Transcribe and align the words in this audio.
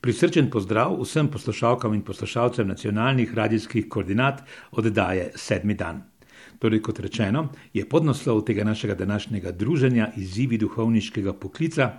Prisrčen 0.00 0.50
pozdrav 0.50 0.96
vsem 1.02 1.28
poslušalkam 1.28 1.94
in 1.94 2.02
poslušalcem 2.02 2.68
nacionalnih 2.68 3.34
radijskih 3.34 3.88
koordinat 3.88 4.42
oddaje 4.72 5.32
Sedmi 5.36 5.74
dan. 5.74 6.02
Torej, 6.58 6.80
kot 6.82 7.00
rečeno, 7.00 7.48
je 7.74 7.84
podnaslov 7.88 8.44
tega 8.44 8.64
našega 8.64 8.94
današnjega 8.94 9.52
druženja 9.52 10.12
izzivi 10.16 10.58
duhovniškega 10.58 11.32
poklica. 11.32 11.98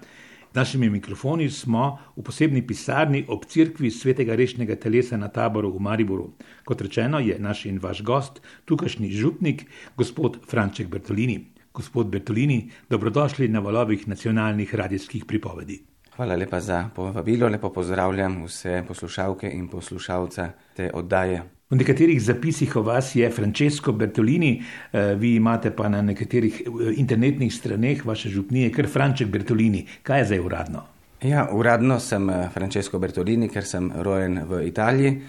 Našimi 0.53 0.89
mikrofoni 0.89 1.49
smo 1.49 1.99
v 2.15 2.23
posebni 2.23 2.67
pisarni 2.67 3.25
ob 3.27 3.45
cerkvi 3.45 3.91
svetega 3.91 4.35
rešnega 4.35 4.75
telesa 4.75 5.17
na 5.17 5.27
taboru 5.27 5.71
v 5.77 5.79
Mariboru. 5.79 6.33
Kot 6.65 6.81
rečeno, 6.81 7.19
je 7.19 7.39
naš 7.39 7.65
in 7.65 7.79
vaš 7.81 8.03
gost, 8.03 8.41
tukajšnji 8.65 9.11
župnik, 9.11 9.65
gospod 9.97 10.37
Franček 10.49 10.87
Bertolini. 10.87 11.39
Gospod 11.73 12.07
Bertolini, 12.07 12.69
dobrodošli 12.89 13.47
na 13.47 13.59
valovih 13.59 14.07
nacionalnih 14.07 14.75
radijskih 14.75 15.25
pripovedi. 15.25 15.92
Hvala 16.15 16.35
lepa 16.35 16.59
za 16.59 16.89
povabilo, 16.95 17.47
lepo 17.47 17.69
pozdravljam 17.73 18.43
vse 18.45 18.83
poslušalke 18.87 19.49
in 19.49 19.67
poslušalce 19.67 20.47
te 20.75 20.91
oddaje. 20.93 21.41
V 21.69 21.75
nekaterih 21.75 22.21
zapisih 22.21 22.75
o 22.75 22.81
vas 22.81 23.15
je 23.15 23.29
Francesco 23.31 23.91
Bertolini, 23.91 24.61
eh, 24.91 25.15
vi 25.15 25.35
imate 25.35 25.71
pa 25.71 25.89
na 25.89 26.01
nekaterih 26.01 26.61
eh, 26.61 26.93
internetnih 26.97 27.53
straneh 27.53 28.05
vaše 28.05 28.29
župnije, 28.29 28.71
kar 28.71 28.87
Franček 28.87 29.27
Bertolini. 29.27 29.87
Kaj 30.03 30.19
je 30.19 30.25
zdaj 30.25 30.39
uradno? 30.39 30.83
Ja, 31.21 31.47
uradno 31.51 31.99
sem 31.99 32.29
eh, 32.29 32.49
Francesco 32.53 32.99
Bertolini, 32.99 33.49
ker 33.49 33.65
sem 33.65 33.91
rojen 33.95 34.43
v 34.49 34.67
Italiji 34.67 35.21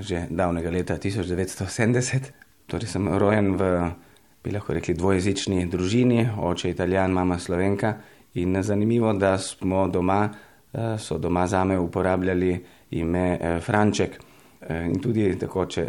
že 0.00 0.26
davnega 0.30 0.70
leta 0.70 0.98
1970. 0.98 2.28
Torej 2.66 2.88
sem 2.88 3.08
rojen 3.08 3.54
v, 3.56 3.70
bi 4.44 4.52
lahko 4.52 4.74
rekli, 4.76 4.94
dvojezični 4.94 5.64
družini, 5.66 6.26
oče 6.36 6.70
italijan, 6.70 7.12
mama 7.12 7.38
slovenka. 7.38 7.94
In 8.34 8.62
zanimivo, 8.62 9.12
da 9.12 9.38
smo 9.38 9.88
doma, 9.88 10.28
so 10.98 11.18
doma 11.18 11.46
zame 11.46 11.78
uporabljali 11.78 12.64
ime 12.90 13.38
Franček. 13.60 14.20
Eh, 14.60 14.84
in 14.84 14.98
tudi 15.00 15.24
tako, 15.40 15.64
če 15.72 15.86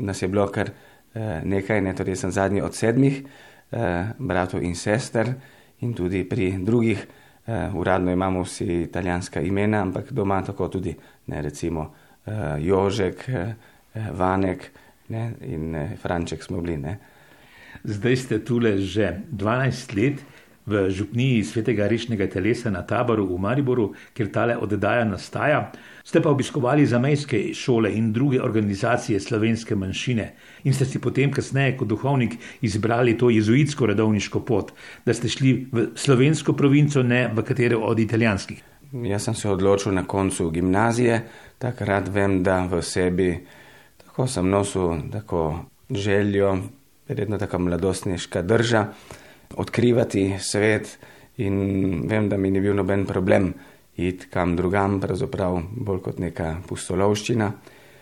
nas 0.00 0.22
je 0.22 0.28
bilo 0.32 0.46
kar 0.48 0.70
eh, 0.70 1.42
nekaj, 1.44 1.82
ne, 1.84 1.92
torej 1.96 2.16
sem 2.16 2.32
zadnji 2.32 2.62
od 2.64 2.72
sedmih 2.74 3.18
eh, 3.20 4.12
bratov 4.18 4.64
in 4.64 4.72
sester, 4.74 5.34
in 5.84 5.92
tudi 5.96 6.24
pri 6.28 6.54
drugih, 6.64 7.08
uradno 7.50 8.12
imamo 8.12 8.44
vsi 8.44 8.66
italijanska 8.84 9.40
imena, 9.42 9.80
ampak 9.82 10.12
doma 10.12 10.36
tako 10.44 10.68
tudi, 10.68 10.92
ne, 11.26 11.40
recimo 11.42 11.86
Jožek, 12.60 13.24
Vanek 14.12 14.66
ne, 15.08 15.22
in 15.48 15.74
Franček 15.98 16.44
smo 16.44 16.60
bili. 16.60 16.76
Ne. 16.78 16.92
Zdaj 17.82 18.16
ste 18.16 18.38
tule 18.44 18.76
že 18.78 19.24
12 19.32 19.96
let 19.96 20.22
v 20.70 20.86
župniji 20.94 21.42
svetega 21.44 21.88
rešnega 21.90 22.28
telesa 22.30 22.70
na 22.70 22.84
taboru 22.86 23.26
v 23.26 23.38
Mariboru, 23.42 23.90
kjer 24.14 24.30
tale 24.30 24.56
oddaja 24.56 25.04
nastaja. 25.04 25.72
Ste 26.04 26.22
pa 26.22 26.30
obiskovali 26.30 26.86
zamejske 26.86 27.42
šole 27.54 27.90
in 27.94 28.12
druge 28.12 28.40
organizacije 28.42 29.20
slovenske 29.20 29.74
manjšine 29.74 30.30
in 30.64 30.74
ste 30.74 30.86
si 30.86 30.98
potem, 31.02 31.32
kasneje, 31.32 31.76
kot 31.76 31.88
duhovnik, 31.88 32.36
izbrali 32.62 33.18
to 33.18 33.30
jezuitsko 33.30 33.86
redovniško 33.86 34.40
pot, 34.46 34.72
da 35.06 35.14
ste 35.14 35.28
šli 35.28 35.52
v 35.72 35.86
slovensko 35.94 36.52
provinco, 36.52 37.02
ne 37.02 37.26
v 37.34 37.42
katero 37.42 37.82
od 37.90 37.98
italijanskih. 37.98 38.62
Jaz 38.92 39.24
sem 39.24 39.34
se 39.34 39.48
odločil 39.50 39.94
na 39.94 40.04
koncu 40.06 40.50
gimnazije, 40.50 41.22
takrat 41.58 42.08
vem, 42.08 42.42
da 42.42 42.64
v 42.66 42.82
sebi 42.82 43.32
tako 44.04 44.26
sem 44.26 44.48
nosil 44.50 45.10
tako 45.12 45.64
željo, 45.90 46.58
verjetno 47.08 47.38
tako 47.38 47.58
mladostniška 47.58 48.42
drža, 48.42 48.86
odkrivati 49.56 50.36
svet 50.38 50.98
in 51.36 52.06
vem, 52.08 52.28
da 52.28 52.36
mi 52.36 52.50
ni 52.50 52.60
bil 52.60 52.74
noben 52.74 53.06
problem 53.06 53.52
iti 53.96 54.26
kam 54.30 54.56
drugam, 54.56 55.00
pravzaprav 55.00 55.58
bolj 55.70 56.00
kot 56.04 56.18
neka 56.18 56.54
pustolovščina. 56.68 57.50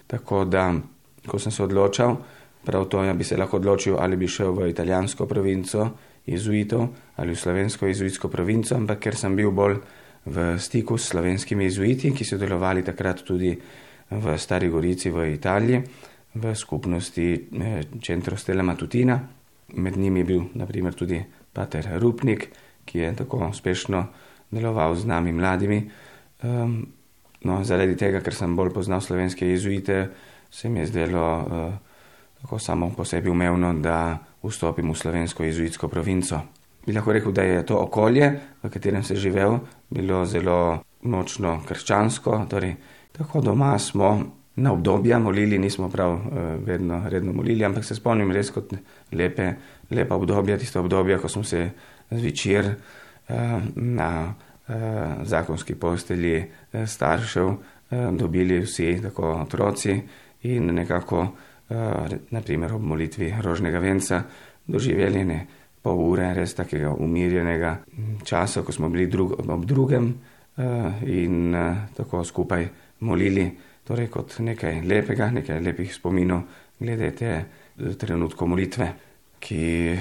Tako 0.06 0.44
da, 0.44 0.70
ko 1.26 1.38
sem 1.38 1.52
se 1.52 1.62
odločil, 1.62 2.14
prav 2.64 2.86
to, 2.88 3.00
da 3.02 3.10
ja 3.10 3.14
bi 3.14 3.24
se 3.24 3.36
lahko 3.36 3.58
odločil, 3.58 3.96
ali 3.98 4.16
bi 4.16 4.28
šel 4.28 4.52
v 4.52 4.68
italijansko 4.70 5.26
provinco 5.26 5.88
jezuitov 6.28 6.88
ali 7.16 7.32
v 7.32 7.40
slovensko 7.40 7.86
jezuitsko 7.88 8.28
provinco, 8.28 8.76
ampak 8.76 9.00
ker 9.00 9.16
sem 9.16 9.36
bil 9.36 9.50
bolj 9.50 9.78
v 10.28 10.58
stiku 10.60 10.98
s 10.98 11.08
slovenskimi 11.14 11.64
jezuiti, 11.64 12.12
ki 12.12 12.24
so 12.24 12.36
delovali 12.36 12.84
takrat 12.84 13.24
tudi 13.24 13.54
v 14.10 14.36
Stari 14.38 14.68
Gorici 14.68 15.10
v 15.10 15.32
Italiji, 15.34 15.82
v 16.34 16.54
skupnosti 16.54 17.26
eh, 17.32 17.82
Centro 18.02 18.36
Stella 18.36 18.62
Matutina. 18.62 19.18
Med 19.68 19.96
njimi 19.96 20.20
je 20.20 20.24
bil 20.24 20.44
naprimer 20.54 20.94
tudi 20.94 21.18
pater 21.58 21.90
Rupnik, 21.98 22.48
ki 22.86 23.02
je 23.02 23.10
tako 23.18 23.42
uspešno 23.50 24.06
deloval 24.54 24.94
z 24.94 25.10
nami 25.10 25.34
mladimi. 25.34 25.82
Um, 26.46 26.86
no, 27.42 27.58
zaradi 27.66 27.98
tega, 27.98 28.22
ker 28.22 28.34
sem 28.34 28.54
bolj 28.56 28.70
poznal 28.74 29.02
slovenske 29.02 29.48
jezuite, 29.48 30.06
se 30.50 30.70
mi 30.70 30.80
je 30.80 30.86
zdelo 30.86 31.26
uh, 31.42 31.74
tako 32.40 32.58
samo 32.58 32.92
po 32.96 33.04
sebi 33.04 33.30
umevno, 33.30 33.74
da 33.82 34.18
vstopim 34.42 34.92
v 34.92 34.96
slovensko 34.96 35.42
jezuitsko 35.44 35.90
provinco. 35.90 36.40
Bi 36.86 36.94
lahko 36.94 37.12
rekel, 37.12 37.32
da 37.32 37.42
je 37.42 37.66
to 37.66 37.76
okolje, 37.82 38.30
v 38.62 38.70
katerem 38.70 39.02
sem 39.04 39.18
živel, 39.18 39.58
bilo 39.90 40.22
zelo 40.24 40.78
močno 41.02 41.58
krščansko. 41.66 42.46
Torej, 42.48 42.76
tako 43.12 43.42
doma 43.44 43.74
smo 43.78 44.37
na 44.58 44.72
obdobja 44.72 45.18
molili, 45.22 45.58
nismo 45.58 45.88
prav 45.90 46.12
uh, 46.12 46.22
vedno 46.66 47.02
redno 47.08 47.32
molili, 47.32 47.64
ampak 47.64 47.84
se 47.84 47.94
spomnim 47.94 48.32
res 48.34 48.50
kot 48.50 48.74
lepe, 49.12 49.52
lepa 49.90 50.16
obdobja, 50.18 50.58
tiste 50.58 50.80
obdobja, 50.80 51.18
ko 51.22 51.28
smo 51.28 51.44
se 51.46 51.70
zvečer. 52.10 52.74
Eh, 53.28 53.60
na 53.74 54.34
eh, 54.68 54.74
zakonski 55.22 55.74
postelji 55.74 56.36
eh, 56.72 56.86
staršev 56.86 57.54
dobili 58.12 58.60
vsi, 58.60 58.98
tako 59.02 59.30
otroci, 59.32 60.02
in 60.42 60.74
nekako, 60.74 61.22
naprimer 62.30 62.74
ob 62.74 62.82
molitvi 62.84 63.30
rožnega 63.40 63.78
venca, 63.80 64.18
doživeli 64.66 65.22
ne 65.24 65.38
pol 65.82 66.02
ure 66.10 66.26
res 66.36 66.52
takega 66.54 66.90
umirjenega 66.92 67.72
časa, 68.28 68.60
ko 68.62 68.72
smo 68.76 68.90
bili 68.92 69.06
drug, 69.06 69.32
ob 69.40 69.64
drugem 69.64 70.10
in 71.06 71.56
tako 71.96 72.20
skupaj 72.24 72.68
molili, 73.00 73.46
torej 73.88 74.10
kot 74.12 74.38
nekaj 74.44 74.82
lepega, 74.84 75.30
nekaj 75.32 75.60
lepih 75.64 75.94
spominov 75.94 76.42
glede 76.78 77.10
te 77.16 77.32
trenutko 77.98 78.46
molitve, 78.46 78.88
ki 79.40 79.96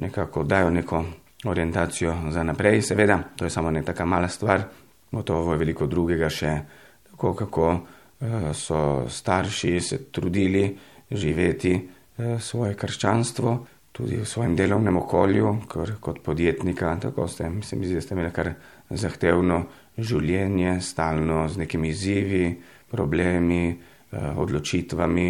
nekako 0.00 0.44
dajo 0.44 0.70
neko 0.70 1.04
orientacijo 1.50 2.14
za 2.30 2.42
naprej, 2.42 2.82
seveda, 2.82 3.18
to 3.36 3.44
je 3.44 3.50
samo 3.50 3.70
neka 3.70 4.04
mala 4.04 4.28
stvar, 4.28 4.62
gotovo 5.12 5.52
je 5.52 5.58
veliko 5.58 5.86
drugega 5.86 6.30
še, 6.30 6.54
tako 7.10 7.34
kako 7.34 7.66
uh, 7.72 8.50
so 8.54 9.04
starši 9.08 9.80
se 9.80 10.04
trudili 10.12 10.68
živeti 11.10 11.88
svoje 12.40 12.74
krščanstvo, 12.74 13.66
tudi 13.92 14.16
v 14.16 14.26
svojem 14.26 14.56
delovnem 14.56 14.96
okolju, 14.96 15.54
ker 15.70 15.94
kot 16.00 16.20
podjetnika, 16.24 16.96
tako 17.02 17.28
ste, 17.28 17.48
mislim, 17.50 17.82
da 17.94 18.00
ste 18.00 18.14
imeli 18.14 18.32
kar 18.32 18.52
zahtevno 18.90 19.64
življenje, 19.98 20.78
stalno 20.80 21.46
z 21.48 21.64
nekimi 21.64 21.90
izzivi, 21.90 22.44
problemi, 22.90 23.74
uh, 23.74 24.38
odločitvami, 24.38 25.28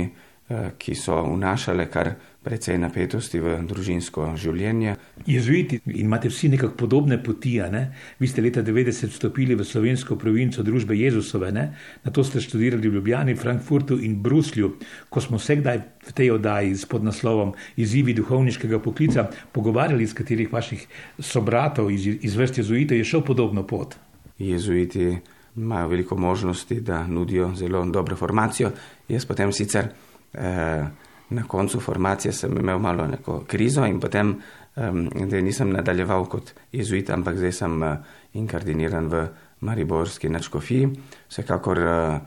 ki 0.78 0.94
so 0.99 1.15
vnašale 1.22 1.87
kar 1.91 2.15
precej 2.43 2.78
napetosti 2.81 3.38
v 3.38 3.59
družinsko 3.69 4.31
življenje. 4.41 4.94
Jezuiti 5.28 5.78
imate 6.00 6.31
vsi 6.33 6.49
nekako 6.55 6.75
podobne 6.81 7.21
poti. 7.22 7.59
Ne? 7.71 7.83
Vi 8.19 8.28
ste 8.31 8.43
leta 8.43 8.65
90 8.65 9.12
vstopili 9.12 9.55
v 9.55 9.66
slovensko 9.66 10.16
provinco 10.19 10.65
družbe 10.66 10.97
Jezusove, 10.97 11.53
ne? 11.53 11.66
na 12.05 12.11
to 12.11 12.25
ste 12.25 12.41
študirali 12.41 12.88
v 12.88 12.99
Ljubljani, 12.99 13.37
Frankfurtu 13.37 14.00
in 14.00 14.19
Bruslju. 14.22 14.72
Ko 15.12 15.21
smo 15.21 15.38
se 15.38 15.61
kdaj 15.61 15.83
v 16.09 16.16
tej 16.16 16.33
oddaji 16.38 16.75
s 16.75 16.88
podnaslovom 16.88 17.53
Izzivi 17.77 18.17
duhovniškega 18.17 18.81
poklica 18.81 19.28
pogovarjali 19.53 20.06
s 20.06 20.17
katerih 20.17 20.53
vaših 20.53 20.87
sobratov 21.19 21.93
iz, 21.93 22.06
iz 22.06 22.37
vrst 22.37 22.65
jezuitov, 22.65 22.99
je 22.99 23.05
šel 23.05 23.22
podobno 23.22 23.67
pot. 23.67 23.94
Jezuiti 24.38 25.19
imajo 25.56 25.88
veliko 25.88 26.17
možnosti, 26.17 26.81
da 26.81 27.06
nudijo 27.06 27.53
zelo 27.55 27.85
dobro 27.85 28.17
formacijo. 28.17 28.73
Jaz 29.08 29.26
potem 29.29 29.53
sicer. 29.53 29.91
Eh, 30.32 30.85
na 31.31 31.43
koncu 31.47 31.81
formacije 31.81 32.32
sem 32.32 32.56
imel 32.59 32.79
malo 32.79 33.06
neko 33.06 33.44
krizo 33.47 33.85
in 33.87 34.00
potem, 34.00 34.35
da 34.77 35.41
nisem 35.41 35.71
nadaljeval 35.71 36.27
kot 36.27 36.53
jezuit, 36.73 37.11
ampak 37.11 37.37
zdaj 37.37 37.53
sem 37.53 37.82
uh, 37.82 37.97
inkardiniran 38.32 39.09
v 39.11 39.25
Mariborski 39.61 40.29
načkofiji. 40.29 40.88
Vsekakor 41.29 41.79
uh, 41.79 42.21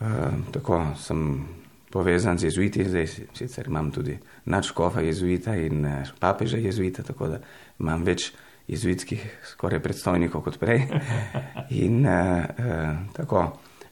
uh, 0.00 0.08
tako 0.52 0.82
sem 0.98 1.46
povezan 1.92 2.38
z 2.38 2.50
jezuiti, 2.50 2.84
zdaj 2.84 3.06
sicer 3.34 3.66
imam 3.66 3.90
tudi 3.90 4.18
načkofa 4.44 5.00
jezuita 5.00 5.56
in 5.56 5.86
uh, 5.86 6.10
papeža 6.20 6.58
jezuita, 6.58 7.02
tako 7.02 7.28
da 7.28 7.40
imam 7.80 8.04
več 8.04 8.32
jezuitskih 8.68 9.22
skoraj 9.52 9.80
predstojnikov 9.82 10.42
kot 10.42 10.58
prej. 10.58 10.88
In 11.86 12.02
uh, 12.02 12.44
uh, 12.58 12.98
tako, 13.14 13.44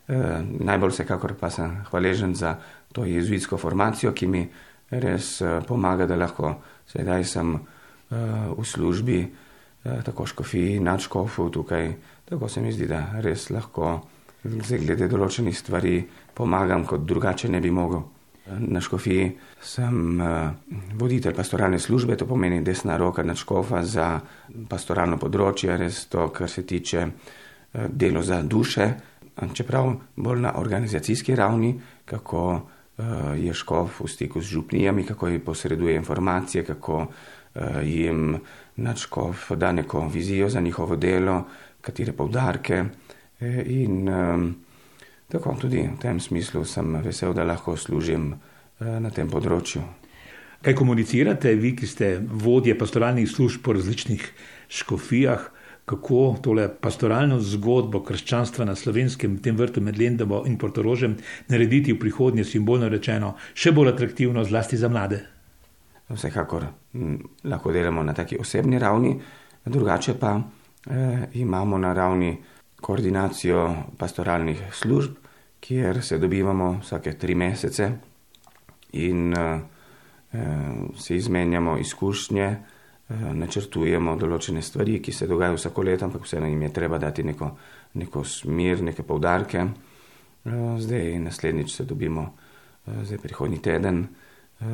uh, 0.08 0.40
najbolj 0.42 0.96
vsekakor 0.96 1.38
pa 1.40 1.50
sem 1.50 1.78
hvaležen 1.90 2.34
za 2.34 2.56
to 2.94 3.04
jezuitsko 3.08 3.58
formacijo, 3.58 4.12
ki 4.14 4.30
mi 4.30 4.44
res 4.90 5.40
uh, 5.42 5.58
pomaga, 5.66 6.06
da 6.06 6.16
lahko 6.16 6.54
sedaj 6.86 7.24
sem 7.26 7.54
uh, 7.54 7.60
v 8.54 8.64
službi 8.64 9.20
uh, 9.26 10.02
tako 10.06 10.26
škofiji, 10.30 10.80
nadškofu 10.80 11.48
tukaj. 11.50 11.94
Tako 12.24 12.48
se 12.48 12.62
mi 12.62 12.72
zdi, 12.72 12.86
da 12.88 13.18
res 13.20 13.50
lahko 13.50 13.98
zdaj 14.44 14.78
glede 14.80 15.08
določenih 15.08 15.56
stvari 15.56 15.98
pomagam, 16.36 16.86
kot 16.88 17.04
drugače 17.04 17.50
ne 17.52 17.60
bi 17.60 17.72
mogel. 17.74 18.04
Na 18.44 18.80
škofiji 18.80 19.30
sem 19.64 20.20
voditelj 21.00 21.32
pastoralne 21.32 21.78
službe, 21.80 22.16
to 22.20 22.26
pomeni 22.28 22.60
desna 22.60 22.98
roka 23.00 23.22
nadškofa 23.24 23.80
za 23.88 24.08
pastoralno 24.68 25.16
področje, 25.16 25.78
res 25.80 26.02
to, 26.12 26.26
kar 26.28 26.50
se 26.52 26.66
tiče 26.68 27.06
delo 27.88 28.20
za 28.20 28.42
duše, 28.44 28.90
čeprav 29.56 29.94
bolj 30.16 30.44
na 30.44 30.52
organizacijski 30.60 31.36
ravni, 31.40 31.72
kako 32.04 32.44
je 33.36 33.54
škof 33.54 34.00
v 34.00 34.08
stiku 34.08 34.40
z 34.40 34.54
župnijami, 34.54 35.04
kako 35.04 35.28
jim 35.28 35.40
posreduje 35.40 35.96
informacije, 35.96 36.64
kako 36.64 37.06
jim 37.82 38.36
nadškof 38.76 39.50
da 39.56 39.72
neko 39.72 40.08
vizijo 40.08 40.48
za 40.48 40.60
njihovo 40.60 40.96
delo, 40.96 41.44
katere 41.80 42.12
povdarke. 42.12 42.84
E, 43.40 43.62
in 43.66 44.06
tako 45.28 45.56
tudi 45.60 45.82
v 45.82 45.98
tem 46.00 46.20
smislu 46.20 46.64
sem 46.64 46.96
vesel, 47.02 47.34
da 47.34 47.44
lahko 47.44 47.76
služim 47.76 48.34
na 48.78 49.10
tem 49.10 49.30
področju. 49.30 49.82
Kaj 50.64 50.74
komunicirate, 50.78 51.52
vi, 51.60 51.74
ki 51.76 51.86
ste 51.86 52.06
vodje 52.24 52.72
pastoralnih 52.78 53.28
služb 53.28 53.60
po 53.66 53.74
različnih 53.76 54.22
škofijah, 54.72 55.50
kako 55.84 56.36
tole 56.42 56.68
pastoralno 56.80 57.38
zgodbo 57.40 58.00
krščanstva 58.04 58.64
na 58.64 58.74
slovenskem, 58.74 59.36
tem 59.42 59.56
vrtu 59.56 59.82
med 59.84 59.98
Lendovo 59.98 60.44
in 60.48 60.56
Portorožem, 60.58 61.16
narediti 61.48 61.92
v 61.92 62.00
prihodnje, 62.00 62.44
simbolno 62.48 62.88
rečeno, 62.88 63.34
še 63.54 63.72
bolj 63.76 63.92
atraktivno, 63.92 64.44
zlasti 64.48 64.80
za 64.80 64.88
mlade? 64.88 65.20
Vsekakor 66.08 66.66
lahko 67.44 67.72
delamo 67.72 68.02
na 68.04 68.14
taki 68.16 68.38
osebni 68.40 68.78
ravni, 68.78 69.14
drugače 69.64 70.16
pa 70.20 70.38
eh, 70.40 71.28
imamo 71.40 71.78
na 71.78 71.92
ravni 71.92 72.32
koordinacijo 72.80 73.68
pastoralnih 73.98 74.60
služb, 74.72 75.20
kjer 75.60 76.02
se 76.04 76.18
dobivamo 76.18 76.78
vsake 76.82 77.16
tri 77.18 77.34
mesece 77.34 77.90
in 78.92 79.32
eh, 79.36 79.60
si 80.96 81.16
izmenjamo 81.16 81.78
izkušnje, 81.78 82.44
eh, 82.44 82.73
načrtujemo 83.08 84.16
določene 84.16 84.62
stvari, 84.62 85.00
ki 85.00 85.12
se 85.12 85.26
dogajajo 85.28 85.58
vsako 85.58 85.82
leto, 85.82 86.06
ampak 86.06 86.24
vseeno 86.24 86.48
jim 86.48 86.62
je 86.62 86.72
treba 86.72 86.98
dati 86.98 87.24
neko, 87.24 87.50
neko 88.00 88.24
smer, 88.24 88.82
neke 88.82 89.02
povdarke. 89.02 89.66
Eh, 90.44 90.80
zdaj, 90.80 91.18
naslednjič 91.18 91.74
se 91.74 91.84
dobimo, 91.84 92.32
eh, 92.86 93.04
zdaj 93.04 93.18
prihodnji 93.18 93.58
teden. 93.62 94.08
Eh, 94.60 94.64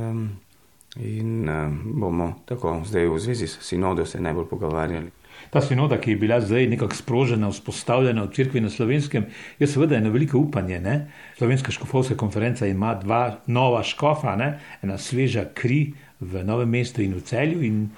In 0.97 1.47
bomo 1.85 2.43
tako 2.45 2.83
zdaj 2.85 3.07
v 3.07 3.19
zvezi 3.19 3.47
s 3.47 3.61
sinodo 3.63 4.07
se 4.07 4.21
najbolj 4.21 4.49
pogovarjali. 4.51 5.11
Ta 5.51 5.61
sinoda, 5.61 6.01
ki 6.01 6.11
je 6.11 6.17
bila 6.17 6.41
zdaj 6.41 6.67
nekako 6.67 6.95
sprožena, 6.95 7.49
vzpostavljena 7.49 8.23
v 8.23 8.33
crkvi 8.35 8.61
na 8.61 8.71
slovenskem, 8.71 9.27
je 9.59 9.67
seveda 9.67 9.97
eno 9.97 10.11
veliko 10.11 10.39
upanje. 10.39 10.81
Ne? 10.81 11.11
Slovenska 11.39 11.73
škofovska 11.73 12.17
konferenca 12.17 12.67
ima 12.67 12.95
dva 12.95 13.39
nova 13.47 13.83
škofa, 13.83 14.37
ne? 14.37 14.59
ena 14.83 14.99
sveža 14.99 15.45
kri 15.55 15.95
v 16.21 16.45
novem 16.45 16.69
mestu 16.69 17.03
in 17.03 17.15
v 17.15 17.23
celju. 17.23 17.63
In 17.63 17.89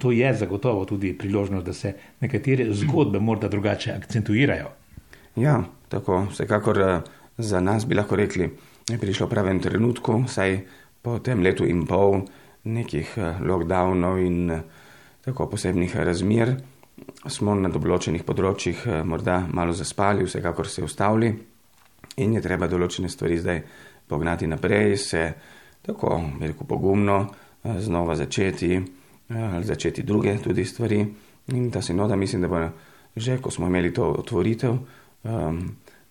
to 0.00 0.10
je 0.10 0.34
zagotovo 0.34 0.84
tudi 0.84 1.12
priložnost, 1.18 1.66
da 1.66 1.72
se 1.72 1.94
nekatere 2.20 2.66
zgodbe 2.74 3.20
morda 3.20 3.48
drugače 3.48 3.92
akcentuirajo. 3.92 4.70
Ja, 5.36 5.62
tako 5.88 6.26
vsekakor 6.30 6.80
eh, 6.80 7.00
za 7.38 7.60
nas 7.60 7.86
bi 7.86 7.94
lahko 7.94 8.16
rekli, 8.16 8.50
da 8.88 8.94
je 8.94 9.00
prišlo 9.00 9.28
pravem 9.28 9.60
trenutku, 9.60 10.24
saj 10.28 10.60
po 11.02 11.18
tem 11.18 11.42
letu 11.42 11.66
in 11.66 11.86
pol 11.86 12.22
nekih 12.64 13.12
eh, 13.16 13.38
lockdownov 13.40 14.18
in 14.24 14.50
eh, 14.50 14.62
tako 15.24 15.46
posebnih 15.46 15.96
razmer, 15.96 16.54
smo 17.28 17.54
na 17.54 17.68
določenih 17.68 18.24
področjih 18.24 18.86
morda 19.04 19.42
malo 19.52 19.72
zaspali, 19.76 20.24
vsekakor 20.24 20.68
se 20.68 20.84
ustavili 20.84 21.30
in 22.16 22.34
je 22.34 22.42
treba 22.44 22.68
določene 22.68 23.08
stvari 23.08 23.38
zdaj 23.40 23.60
pognati 24.08 24.48
naprej, 24.48 24.96
se 24.96 25.22
tako 25.84 26.16
veliko 26.40 26.64
pogumno 26.64 27.20
znova 27.64 28.16
začeti, 28.16 28.80
začeti 29.62 30.02
druge 30.02 30.38
tudi 30.42 30.64
stvari. 30.64 31.06
In 31.46 31.70
ta 31.70 31.82
sinoda, 31.82 32.16
mislim, 32.16 32.42
da 32.42 32.48
bo 32.48 32.68
že, 33.16 33.38
ko 33.38 33.50
smo 33.50 33.66
imeli 33.66 33.94
to 33.94 34.06
otvoritev, 34.06 34.76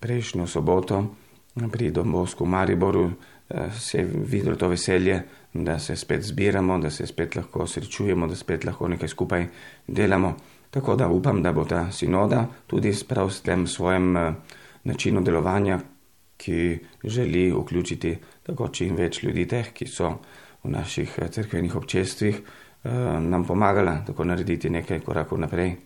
prejšnjo 0.00 0.46
soboto 0.46 1.14
pri 1.72 1.90
Dombovsku 1.90 2.46
Mariboru, 2.46 3.10
se 3.78 3.98
je 3.98 4.04
videlo 4.04 4.56
to 4.56 4.68
veselje, 4.68 5.22
da 5.54 5.78
se 5.78 5.96
spet 5.96 6.22
zbiramo, 6.22 6.78
da 6.78 6.90
se 6.90 7.06
spet 7.06 7.36
lahko 7.36 7.66
srečujemo, 7.66 8.26
da 8.26 8.36
spet 8.36 8.64
lahko 8.64 8.88
nekaj 8.88 9.08
skupaj 9.08 9.46
delamo. 9.86 10.36
Tako 10.70 10.96
da 10.96 11.08
upam, 11.08 11.42
da 11.42 11.52
bo 11.52 11.64
ta 11.64 11.92
sinoda 11.92 12.46
tudi 12.66 12.92
s 12.92 13.04
tem 13.42 13.66
svojim 13.66 14.16
eh, 14.16 14.32
načinom 14.84 15.24
delovanja, 15.24 15.80
ki 16.36 16.78
želi 17.04 17.52
vključiti 17.52 18.16
tako 18.42 18.68
čim 18.68 18.96
več 18.96 19.22
ljudi, 19.22 19.46
teh, 19.48 19.72
ki 19.72 19.86
so 19.86 20.18
v 20.62 20.70
naših 20.70 21.18
eh, 21.18 21.28
crkvenih 21.28 21.76
občestvih, 21.76 22.36
eh, 22.36 22.42
nam 22.84 23.44
pomagala 23.44 24.00
tako 24.06 24.24
narediti 24.24 24.70
nekaj 24.70 25.00
korakov 25.00 25.38
naprej. 25.38 25.76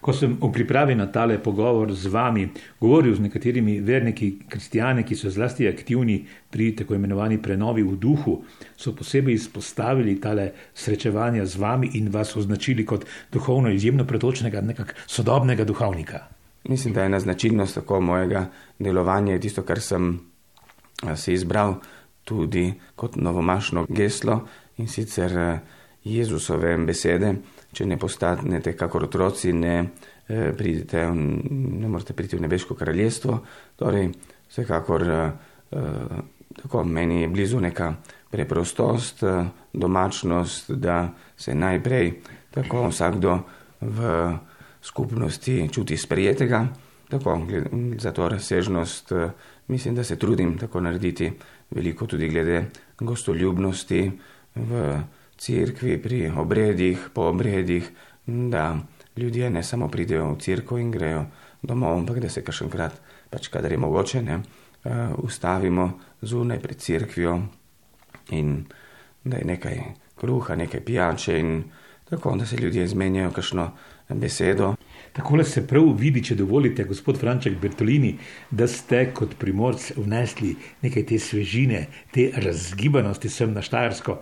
Ko 0.00 0.14
sem 0.14 0.36
v 0.38 0.52
pripravi 0.54 0.94
na 0.94 1.08
tale 1.10 1.40
pogovor 1.42 1.90
z 1.90 2.06
vami 2.06 2.46
govoril 2.80 3.16
z 3.18 3.20
nekaterimi 3.26 3.80
verniki, 3.82 4.46
kristijani, 4.48 5.02
ki 5.02 5.16
so 5.18 5.30
zlasti 5.30 5.66
aktivni 5.66 6.22
pri 6.50 6.70
tako 6.78 6.94
imenovani 6.94 7.40
prenovi 7.42 7.82
v 7.82 7.96
duhu, 7.98 8.36
so 8.78 8.94
posebej 8.94 9.34
izpostavili 9.34 10.20
tale 10.22 10.52
srečevanja 10.74 11.46
z 11.46 11.58
vami 11.58 11.90
in 11.98 12.12
vas 12.14 12.36
označili 12.36 12.86
kot 12.86 13.06
duhovno 13.32 13.74
izjemno 13.74 14.06
pretočnega, 14.06 14.60
nekak 14.60 14.94
sodobnega 15.06 15.64
duhovnika. 15.64 16.28
Mislim, 16.68 16.94
da 16.94 17.00
je 17.00 17.06
ena 17.06 17.20
značilnost 17.20 17.74
tako 17.74 18.00
mojega 18.00 18.46
delovanja 18.78 19.40
tisto, 19.40 19.62
kar 19.62 19.80
sem 19.80 20.20
si 21.16 21.32
izbral 21.32 21.80
tudi 22.24 22.74
kot 22.94 23.16
novomašno 23.16 23.86
geslo 23.88 24.46
in 24.76 24.88
sicer 24.88 25.58
Jezusove 26.04 26.76
besede 26.86 27.34
če 27.72 27.86
ne 27.86 27.98
postanete 28.00 28.72
kakor 28.76 29.06
otroci, 29.08 29.52
ne, 29.52 29.76
eh, 30.28 30.52
pridete, 30.56 31.04
ne 31.12 31.88
morete 31.88 32.16
priti 32.16 32.36
v 32.36 32.44
nebeško 32.46 32.74
kraljestvo. 32.74 33.38
Torej, 33.76 34.10
vsekakor 34.48 35.04
eh, 35.08 35.32
eh, 35.72 36.22
tako 36.62 36.84
meni 36.84 37.22
je 37.22 37.28
blizu 37.28 37.60
neka 37.60 37.92
preprostost, 38.30 39.22
domačnost, 39.72 40.70
da 40.70 41.14
se 41.36 41.54
najprej 41.54 42.12
tako 42.50 42.88
vsakdo 42.88 43.38
v 43.80 43.98
skupnosti 44.82 45.68
čuti 45.72 45.96
sprijetega. 45.96 46.66
Tako, 47.08 47.40
za 47.96 48.12
to 48.12 48.28
razsežnost 48.28 49.12
mislim, 49.68 49.94
da 49.94 50.04
se 50.04 50.18
trudim 50.18 50.58
tako 50.58 50.80
narediti 50.80 51.30
veliko 51.70 52.06
tudi 52.06 52.28
glede 52.28 52.66
gostoljubnosti 53.00 54.10
v 54.56 55.00
cerkvi, 55.38 55.98
pri 56.02 56.30
obredih, 56.36 57.08
po 57.14 57.28
obredih, 57.30 57.90
da 58.26 58.78
ljudje 59.16 59.50
ne 59.50 59.62
samo 59.62 59.88
pridejo 59.88 60.32
v 60.32 60.38
cerkev 60.40 60.78
in 60.78 60.90
grejo 60.90 61.24
domov, 61.62 61.98
ampak 61.98 62.20
da 62.20 62.28
se 62.28 62.44
kašenkrat, 62.44 63.00
pač 63.30 63.48
kadar 63.48 63.72
je 63.72 63.78
mogoče, 63.78 64.22
ne, 64.22 64.36
uh, 64.38 65.14
ustavimo 65.18 65.90
zunaj 66.22 66.60
pred 66.60 66.78
cerkvijo 66.78 67.40
in 68.30 68.64
da 69.24 69.36
je 69.36 69.44
nekaj 69.44 69.80
kruha, 70.16 70.56
nekaj 70.56 70.84
pijače 70.84 71.38
in 71.38 71.62
tako, 72.10 72.36
da 72.36 72.46
se 72.46 72.56
ljudje 72.56 72.84
izmenjajo 72.84 73.30
kakšno 73.30 73.70
besedo. 74.08 74.74
Takole 75.12 75.44
se 75.44 75.66
prav 75.66 75.88
vidi, 75.98 76.22
če 76.24 76.34
dovolite, 76.38 76.84
gospod 76.84 77.18
Franček 77.20 77.58
Bertolini, 77.60 78.14
da 78.50 78.68
ste 78.68 79.08
kot 79.14 79.34
primorc 79.38 79.90
vnesli 79.96 80.54
nekaj 80.82 81.06
te 81.10 81.18
svežine, 81.18 81.86
te 82.14 82.30
razgibanosti 82.36 83.28
sem 83.28 83.52
na 83.52 83.62
Štajersko. 83.62 84.18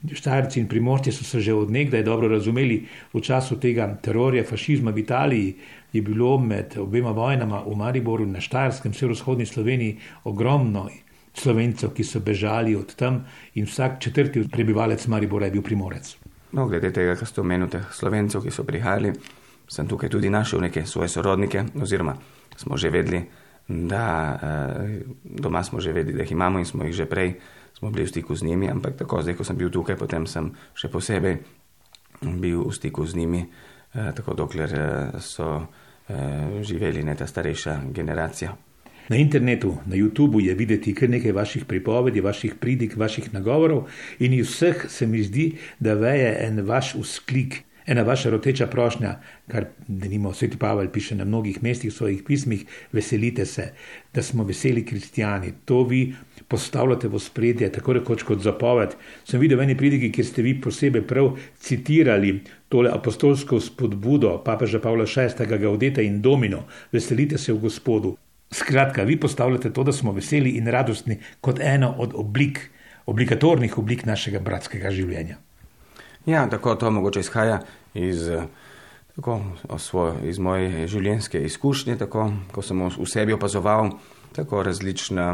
Štajerci 0.00 0.60
in 0.60 0.68
primorci 0.68 1.12
so 1.12 1.24
se 1.24 1.40
že 1.40 1.52
odnegdaj 1.54 2.02
dobro 2.02 2.28
razumeli. 2.28 2.86
V 3.12 3.20
času 3.20 3.60
tega 3.60 3.86
terorja, 4.02 4.44
fašizma 4.44 4.90
v 4.90 4.98
Italiji 4.98 5.54
je 5.92 6.02
bilo 6.02 6.38
med 6.38 6.78
obema 6.78 7.10
vojnama 7.10 7.62
v 7.66 7.76
Mariboru 7.76 8.24
in 8.24 8.32
na 8.32 8.40
Štajerskem, 8.40 8.94
severovzhodni 8.94 9.46
Sloveniji, 9.46 9.98
ogromno 10.24 10.88
slovencev, 11.34 11.92
ki 11.94 12.04
so 12.04 12.20
bežali 12.20 12.76
od 12.76 12.94
tam 12.94 13.24
in 13.54 13.66
vsak 13.66 14.00
četrti 14.00 14.48
prebivalec 14.48 15.06
Maribora 15.06 15.46
je 15.46 15.52
bil 15.52 15.62
primorec. 15.62 16.16
No, 16.52 16.66
glede 16.66 16.90
tega, 16.92 17.14
kar 17.16 17.28
ste 17.28 17.40
omenili, 17.40 17.82
slovencev, 17.92 18.42
ki 18.42 18.50
so 18.50 18.64
prihajali, 18.64 19.12
sem 19.68 19.88
tukaj 19.88 20.08
tudi 20.10 20.30
našel 20.30 20.60
neke 20.60 20.86
svoje 20.86 21.08
sorodnike, 21.08 21.64
oziroma 21.82 22.16
smo 22.56 22.76
že 22.76 22.90
vedeli, 22.90 23.22
da 23.70 24.38
eh, 24.42 25.00
doma 25.24 25.62
smo 25.64 25.80
že 25.80 25.92
vedeli, 25.92 26.16
da 26.16 26.22
jih 26.22 26.32
imamo 26.32 26.58
in 26.58 26.64
smo 26.64 26.84
jih 26.84 26.94
že 26.94 27.06
prej 27.06 27.34
smo 27.78 27.90
bili 27.90 28.04
v 28.04 28.08
stiku 28.08 28.34
z 28.34 28.42
njimi, 28.42 28.70
ampak 28.70 28.96
tako 28.96 29.22
zdaj, 29.22 29.34
ko 29.34 29.44
sem 29.44 29.56
bil 29.56 29.70
tukaj, 29.70 29.96
potem 29.96 30.26
sem 30.26 30.50
še 30.74 30.90
posebej 30.90 31.38
bil 32.20 32.66
v 32.66 32.72
stiku 32.74 33.06
z 33.06 33.14
njimi, 33.16 33.46
eh, 33.94 34.12
tako 34.16 34.34
dokler 34.34 34.70
eh, 34.74 35.20
so 35.20 35.66
živeli 36.66 37.04
ne 37.06 37.14
ta 37.14 37.22
starejša 37.26 37.94
generacija. 37.94 38.50
Na 39.08 39.16
internetu, 39.16 39.76
na 39.86 39.94
YouTubu 39.94 40.42
je 40.42 40.54
videti 40.54 40.94
kar 40.94 41.06
nekaj 41.10 41.32
vaših 41.32 41.64
pripovedi, 41.70 42.20
vaših 42.20 42.54
pridig, 42.58 42.96
vaših 42.98 43.30
nagovorov 43.34 43.86
in 44.18 44.34
iz 44.34 44.50
vseh 44.50 44.90
se 44.90 45.06
mi 45.06 45.22
zdi, 45.22 45.52
da 45.78 45.94
veje 45.94 46.34
en 46.46 46.66
vaš 46.66 46.94
usklik. 46.94 47.62
Ena 47.86 48.02
vaša 48.02 48.30
roteča 48.30 48.66
prošnja, 48.66 49.14
kar 49.48 49.66
denimo 49.88 50.32
sveti 50.34 50.58
Pavel 50.58 50.88
piše 50.92 51.14
na 51.14 51.24
mnogih 51.24 51.62
mestih 51.62 51.90
v 51.90 51.94
svojih 51.94 52.22
pismih, 52.26 52.64
veselite 52.92 53.46
se, 53.46 53.72
da 54.14 54.22
smo 54.22 54.44
veseli 54.44 54.84
kristijani. 54.86 55.52
To 55.64 55.82
vi 55.82 56.14
postavljate 56.48 57.08
v 57.08 57.18
spredje, 57.18 57.72
tako 57.72 57.92
rekoč 57.92 58.22
kot 58.22 58.42
zapoved. 58.42 58.96
Sem 59.24 59.40
videl 59.40 59.58
v 59.58 59.68
eni 59.68 59.76
pridigi, 59.76 60.12
kjer 60.12 60.26
ste 60.26 60.42
vi 60.42 60.56
posebej 60.60 61.06
prav 61.06 61.36
citirali 61.58 62.40
tole 62.68 62.90
apostolsko 62.92 63.60
spodbudo 63.60 64.38
papeža 64.44 64.80
Pavla 64.80 65.04
VI. 65.04 65.46
Gaudete 65.58 66.04
in 66.04 66.20
Domino, 66.22 66.64
veselite 66.92 67.38
se 67.38 67.52
v 67.52 67.58
gospodu. 67.58 68.16
Skratka, 68.50 69.02
vi 69.02 69.16
postavljate 69.20 69.70
to, 69.70 69.84
da 69.84 69.92
smo 69.92 70.12
veseli 70.12 70.56
in 70.58 70.66
radostni 70.66 71.18
kot 71.40 71.60
eno 71.62 71.94
od 71.98 72.14
oblik, 72.14 72.70
obligatornih 73.06 73.78
oblik 73.78 74.04
našega 74.06 74.40
bratskega 74.42 74.90
življenja. 74.90 75.38
Ja, 76.26 76.46
tako 76.50 76.74
to 76.74 76.90
mogoče 76.90 77.20
izhaja 77.20 77.60
iz, 77.94 78.28
tako, 79.16 79.40
svoj, 79.78 80.12
iz 80.28 80.38
moje 80.38 80.86
življenjske 80.88 81.40
izkušnje, 81.48 81.96
tako, 81.96 82.30
ko 82.52 82.62
sem 82.62 82.82
v 82.84 83.06
sebi 83.08 83.32
opazoval 83.32 83.94
tako 84.36 84.62
različna 84.62 85.32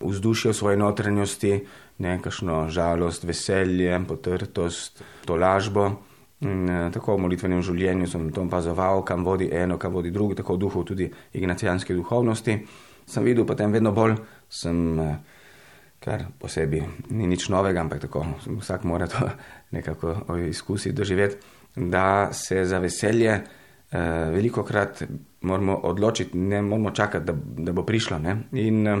vzdušja 0.00 0.50
v 0.50 0.54
svoji 0.54 0.76
notranjosti, 0.76 1.54
nekakšno 1.98 2.68
žalost, 2.68 3.24
veselje, 3.24 4.00
potrtost, 4.08 5.02
tolažbo. 5.26 5.90
In, 6.40 6.68
tako 6.92 7.18
v 7.18 7.26
molitvenem 7.26 7.60
življenju 7.60 8.06
sem 8.08 8.30
to 8.32 8.46
opazoval, 8.46 9.02
kam 9.04 9.24
vodi 9.24 9.50
eno, 9.52 9.76
kam 9.78 9.92
vodi 9.92 10.12
drugo, 10.12 10.34
tako 10.38 10.56
v 10.56 10.62
duhu 10.62 10.84
tudi 10.88 11.10
ignacijanske 11.36 11.96
duhovnosti. 11.96 12.56
Sem 13.10 13.26
videl 13.26 13.44
potem 13.44 13.72
vedno 13.72 13.92
bolj, 13.92 14.16
sem 14.48 14.96
kar 16.00 16.24
posebej 16.38 16.82
ni 17.10 17.26
nič 17.28 17.48
novega, 17.52 17.80
ampak 17.80 18.00
tako 18.08 18.24
vsak 18.46 18.84
mora 18.84 19.06
to 19.06 19.28
nekako 19.76 20.36
izkusiti, 20.48 20.96
doživeti, 20.96 21.36
da 21.76 22.32
se 22.32 22.64
za 22.64 22.78
veselje 22.78 23.30
eh, 23.30 23.98
veliko 24.32 24.64
krat 24.64 25.02
moramo 25.40 25.76
odločiti, 25.76 26.38
ne 26.38 26.62
moramo 26.62 26.90
čakati, 26.90 27.26
da, 27.26 27.34
da 27.36 27.72
bo 27.72 27.84
prišlo. 27.86 28.18
Ne? 28.18 28.36
In 28.52 28.86
eh, 28.86 28.98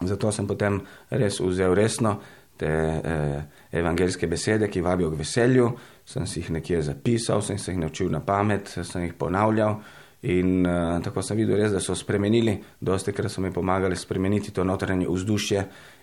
zato 0.00 0.32
sem 0.32 0.46
potem 0.46 0.80
res 1.10 1.40
vzel 1.40 1.74
resno 1.74 2.18
te 2.56 2.66
eh, 2.66 3.42
evangelske 3.72 4.26
besede, 4.26 4.68
ki 4.68 4.82
vabijo 4.82 5.12
k 5.12 5.20
veselju, 5.20 5.70
sem 6.04 6.26
si 6.26 6.40
jih 6.40 6.50
nekje 6.58 6.82
zapisal, 6.82 7.42
sem 7.42 7.58
se 7.58 7.72
jih 7.72 7.78
naučil 7.78 8.10
na 8.10 8.20
pamet, 8.20 8.72
sem 8.82 9.04
jih 9.04 9.14
ponavljal. 9.14 9.80
In 10.22 10.66
uh, 10.66 10.98
tako 10.98 11.22
sem 11.22 11.38
videl, 11.38 11.60
res, 11.60 11.70
da 11.70 11.78
so 11.78 11.94
spremenili, 11.94 12.56
dosti 12.82 13.12
krat 13.14 13.30
so 13.30 13.38
mi 13.38 13.52
pomagali 13.54 13.94
spremeniti 13.96 14.50
to 14.50 14.64
notranje 14.66 15.06
vzdušje, 15.06 15.62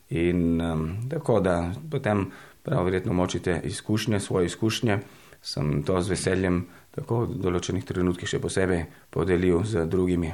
In 0.09 0.61
um, 0.61 0.89
tako 1.09 1.39
da 1.39 1.73
potem 1.91 2.27
prav 2.63 2.85
verjetno 2.85 3.13
močite 3.13 3.61
izkušnje, 3.63 4.19
svoje 4.19 4.45
izkušnje, 4.45 4.99
sem 5.41 5.83
to 5.83 6.01
z 6.01 6.09
veseljem 6.09 6.65
tako 6.95 7.25
v 7.25 7.39
določenih 7.41 7.85
trenutkih 7.85 8.29
še 8.29 8.39
posebej 8.41 8.85
podelil 9.13 9.63
z 9.65 9.85
drugimi. 9.89 10.33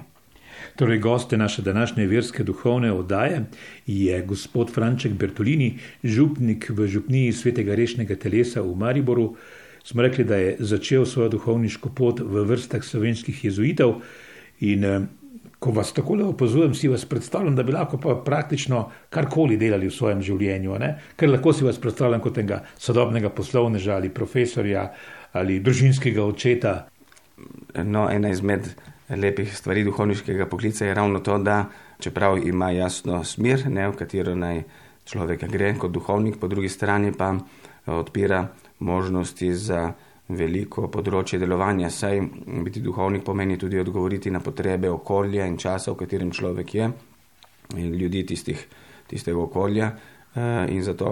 Torej, 0.76 1.00
goste 1.02 1.38
naše 1.38 1.62
današnje 1.62 2.06
verske 2.08 2.44
duhovne 2.44 2.92
oddaje 2.94 3.46
je 3.88 4.22
gospod 4.22 4.72
Franček 4.72 5.14
Bertolini, 5.18 5.80
župnik 6.04 6.70
v 6.70 6.88
župniji 6.88 7.34
svetega 7.34 7.76
rešnega 7.76 8.16
telesa 8.16 8.62
v 8.62 8.76
Mariboru. 8.78 9.36
Smo 9.84 10.06
rekli, 10.06 10.24
da 10.24 10.38
je 10.38 10.56
začel 10.60 11.06
svojo 11.06 11.30
duhovniško 11.30 11.90
pot 11.98 12.20
v 12.20 12.46
vrstah 12.46 12.84
slovenskih 12.84 13.46
jezuitov 13.46 14.02
in 14.60 14.86
ko 15.62 15.72
vas 15.72 15.92
tako 15.94 16.16
le 16.18 16.24
opazujem, 16.26 16.74
si 16.74 16.90
vas 16.90 17.04
predstavljam, 17.06 17.56
da 17.56 17.64
bi 17.64 17.74
lahko 17.76 18.00
pa 18.02 18.16
praktično 18.26 18.80
karkoli 19.14 19.60
delali 19.62 19.92
v 19.92 19.94
svojem 19.94 20.24
življenju. 20.26 20.78
Ne? 20.82 20.96
Ker 21.16 21.30
lahko 21.30 21.54
si 21.54 21.68
vas 21.68 21.78
predstavljam 21.78 22.24
kot 22.24 22.40
enega 22.42 22.64
sodobnega 22.82 23.30
poslovneža 23.30 24.00
ali 24.00 24.10
profesorja 24.10 24.88
ali 25.38 25.60
družinskega 25.62 26.26
očeta. 26.26 26.74
No, 27.86 28.08
ena 28.10 28.34
izmed 28.34 28.72
lepih 29.14 29.54
stvari 29.54 29.86
duhovniškega 29.86 30.50
poklica 30.50 30.86
je 30.86 30.98
ravno 30.98 31.22
to, 31.22 31.38
da 31.38 31.66
čeprav 32.02 32.42
ima 32.42 32.72
jasno 32.74 33.22
smer, 33.24 33.68
ne, 33.70 33.86
v 33.92 34.00
katero 34.02 34.34
naj 34.36 34.64
človek 35.06 35.46
gre 35.52 35.76
kot 35.78 35.94
duhovnik, 35.94 36.40
po 36.42 36.50
drugi 36.50 36.70
strani 36.74 37.14
pa 37.14 37.36
odpira 37.86 38.48
možnosti 38.80 39.54
za 39.54 39.92
veliko 40.38 40.88
področje 40.92 41.40
delovanja, 41.40 41.90
saj 41.90 42.22
biti 42.66 42.82
duhovnik 42.82 43.24
pomeni 43.24 43.58
tudi 43.58 43.80
odgovoriti 43.80 44.32
na 44.32 44.40
potrebe 44.40 44.90
okolja 44.90 45.46
in 45.46 45.58
časa, 45.58 45.92
v 45.92 46.00
katerem 46.04 46.32
človek 46.32 46.76
je, 46.76 46.90
in 47.78 47.94
ljudi 47.96 48.24
tistih, 48.34 48.66
tistega 49.08 49.40
okolja. 49.40 49.92
Eh, 50.36 50.72
in 50.72 50.84
zato, 50.84 51.12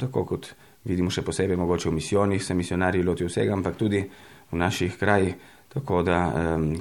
tako 0.00 0.24
kot 0.24 0.50
vidimo 0.84 1.10
še 1.10 1.22
posebej 1.22 1.56
mogoče 1.56 1.90
v 1.90 1.94
misijonih, 1.94 2.42
se 2.42 2.54
misionarji 2.54 3.04
lotijo 3.06 3.28
vsega, 3.30 3.54
ampak 3.54 3.76
tudi 3.78 4.02
v 4.50 4.56
naših 4.58 4.96
krajih, 4.98 5.34
tako 5.68 6.02
da 6.02 6.18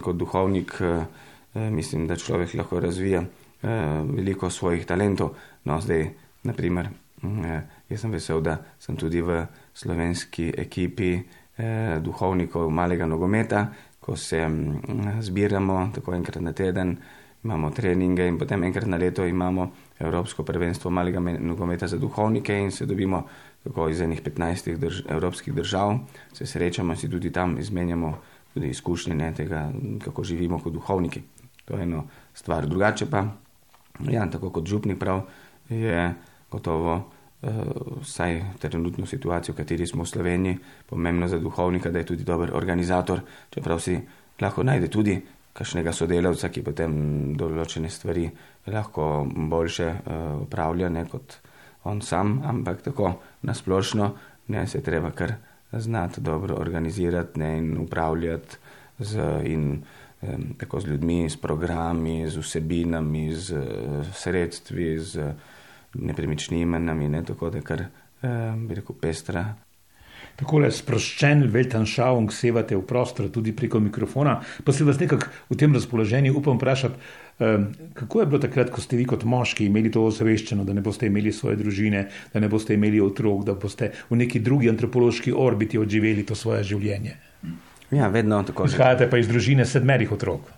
kot 0.02 0.18
duhovnik 0.18 0.78
eh, 0.82 1.26
mislim, 1.70 2.08
da 2.08 2.16
človek 2.16 2.54
lahko 2.54 2.80
razvija 2.80 3.22
eh, 3.22 4.04
veliko 4.04 4.50
svojih 4.50 4.86
talentov. 4.86 5.36
No, 5.64 5.82
zdaj, 5.82 6.10
naprimer, 6.44 6.90
mm, 7.22 7.60
jaz 7.90 8.02
sem 8.02 8.12
vesel, 8.12 8.42
da 8.42 8.58
sem 8.80 8.96
tudi 8.96 9.22
v 9.22 9.46
slovenski 9.74 10.54
ekipi 10.58 11.18
eh, 11.58 12.00
duhovnikov 12.00 12.70
malega 12.70 13.06
nogometa, 13.06 13.68
ko 14.00 14.16
se 14.16 14.48
mm, 14.48 15.22
zbiramo 15.22 15.92
tako 15.96 16.14
enkrat 16.16 16.42
na 16.42 16.54
teden, 16.54 16.98
imamo 17.44 17.70
treninge 17.72 18.28
in 18.28 18.38
potem 18.38 18.64
enkrat 18.64 18.88
na 18.88 18.98
leto 18.98 19.26
imamo 19.26 19.72
Evropsko 20.00 20.44
prvenstvo 20.44 20.92
malega 20.92 21.20
nogometa 21.20 21.88
za 21.88 21.98
duhovnike 21.98 22.60
in 22.60 22.72
se 22.72 22.86
dobimo 22.86 23.24
tako 23.64 23.90
iz 23.90 24.02
enih 24.02 24.24
15 24.24 24.78
drž 24.78 25.02
evropskih 25.10 25.54
držav, 25.54 26.00
se 26.34 26.46
srečamo 26.46 26.94
in 26.94 26.98
si 26.98 27.10
tudi 27.10 27.32
tam 27.32 27.58
izmenjamo 27.60 28.18
tudi 28.54 28.70
izkušnje 28.70 29.16
ne, 29.16 29.34
tega, 29.34 29.72
kako 30.04 30.24
živimo 30.24 30.60
kot 30.60 30.74
duhovniki. 30.74 31.22
To 31.66 31.78
je 31.78 31.84
ena 31.84 32.04
stvar. 32.34 32.68
Drugače 32.68 33.06
pa, 33.06 33.26
ja, 34.10 34.30
tako 34.32 34.50
kot 34.50 34.68
župnik 34.68 35.00
prav, 35.00 35.22
je 35.70 36.14
gotovo 36.52 37.12
vsaj 37.42 38.42
trenutno 38.60 39.06
situacijo, 39.06 39.54
v 39.54 39.58
kateri 39.58 39.88
smo 39.88 40.04
v 40.04 40.10
Sloveniji, 40.10 40.58
pomembno 40.90 41.28
za 41.28 41.40
duhovnika, 41.40 41.90
da 41.90 42.00
je 42.00 42.06
tudi 42.06 42.24
dober 42.24 42.52
organizator, 42.54 43.22
čeprav 43.50 43.80
si 43.80 44.00
lahko 44.42 44.64
najde 44.64 44.88
tudi 44.88 45.22
kakšnega 45.54 45.94
sodelavca, 45.94 46.50
ki 46.50 46.62
potem 46.62 46.94
določene 47.38 47.90
stvari 47.90 48.28
lahko 48.74 49.26
boljše 49.26 49.92
upravlja 50.46 50.90
uh, 50.90 51.06
kot 51.10 51.38
on 51.84 52.02
sam, 52.02 52.42
ampak 52.46 52.82
tako 52.82 53.14
nasplošno 53.42 54.12
ne 54.48 54.68
se 54.68 54.82
treba 54.82 55.12
kar 55.12 55.34
znati 55.72 56.22
dobro 56.22 56.56
organizirati 56.56 57.40
ne, 57.40 57.58
in 57.58 57.78
upravljati 57.78 58.58
z, 59.00 59.22
in, 59.46 59.84
tako 60.58 60.80
z 60.80 60.88
ljudmi, 60.88 61.30
s 61.30 61.38
programi, 61.38 62.30
z 62.30 62.42
vsebinami, 62.42 63.30
z 63.34 63.62
uh, 63.62 64.10
sredstvi. 64.14 64.90
Z, 65.00 65.30
nepremičninami, 65.94 67.10
ne, 67.10 67.24
tako 67.26 67.50
da 67.50 67.62
kar 67.62 67.82
eh, 67.82 68.54
bi 68.58 68.76
rekel 68.76 68.96
pestra. 69.02 69.46
Tako 70.38 70.60
le 70.62 70.70
sproščen, 70.74 71.48
veltan 71.54 71.88
šavong 71.90 72.30
sevate 72.34 72.78
v 72.78 72.84
prostor 72.86 73.30
tudi 73.34 73.56
preko 73.58 73.80
mikrofona, 73.82 74.36
pa 74.66 74.74
se 74.74 74.86
vas 74.86 75.00
nekako 75.02 75.32
v 75.50 75.58
tem 75.58 75.74
razpoloženju 75.74 76.36
upam 76.38 76.60
vprašati, 76.60 76.96
eh, 77.40 77.66
kako 77.98 78.22
je 78.22 78.26
bilo 78.26 78.42
takrat, 78.42 78.70
ko 78.74 78.82
ste 78.82 78.98
vi 78.98 79.06
kot 79.10 79.26
moški 79.26 79.66
imeli 79.66 79.92
to 79.92 80.06
ozaveščeno, 80.06 80.66
da 80.66 80.78
ne 80.78 80.86
boste 80.86 81.10
imeli 81.10 81.34
svoje 81.34 81.58
družine, 81.58 82.06
da 82.34 82.40
ne 82.40 82.50
boste 82.50 82.78
imeli 82.78 83.02
otrok, 83.02 83.46
da 83.46 83.58
boste 83.58 83.92
v 84.10 84.22
neki 84.22 84.40
drugi 84.40 84.70
antropološki 84.70 85.34
orbiti 85.34 85.82
odživeli 85.82 86.26
to 86.26 86.36
svoje 86.36 86.64
življenje. 86.64 87.18
Ja, 87.92 88.08
vedno 88.12 88.44
tako. 88.44 88.68
Zahajate 88.68 89.08
pa 89.10 89.18
iz 89.18 89.30
družine 89.32 89.66
sedmerih 89.66 90.12
otrok. 90.12 90.54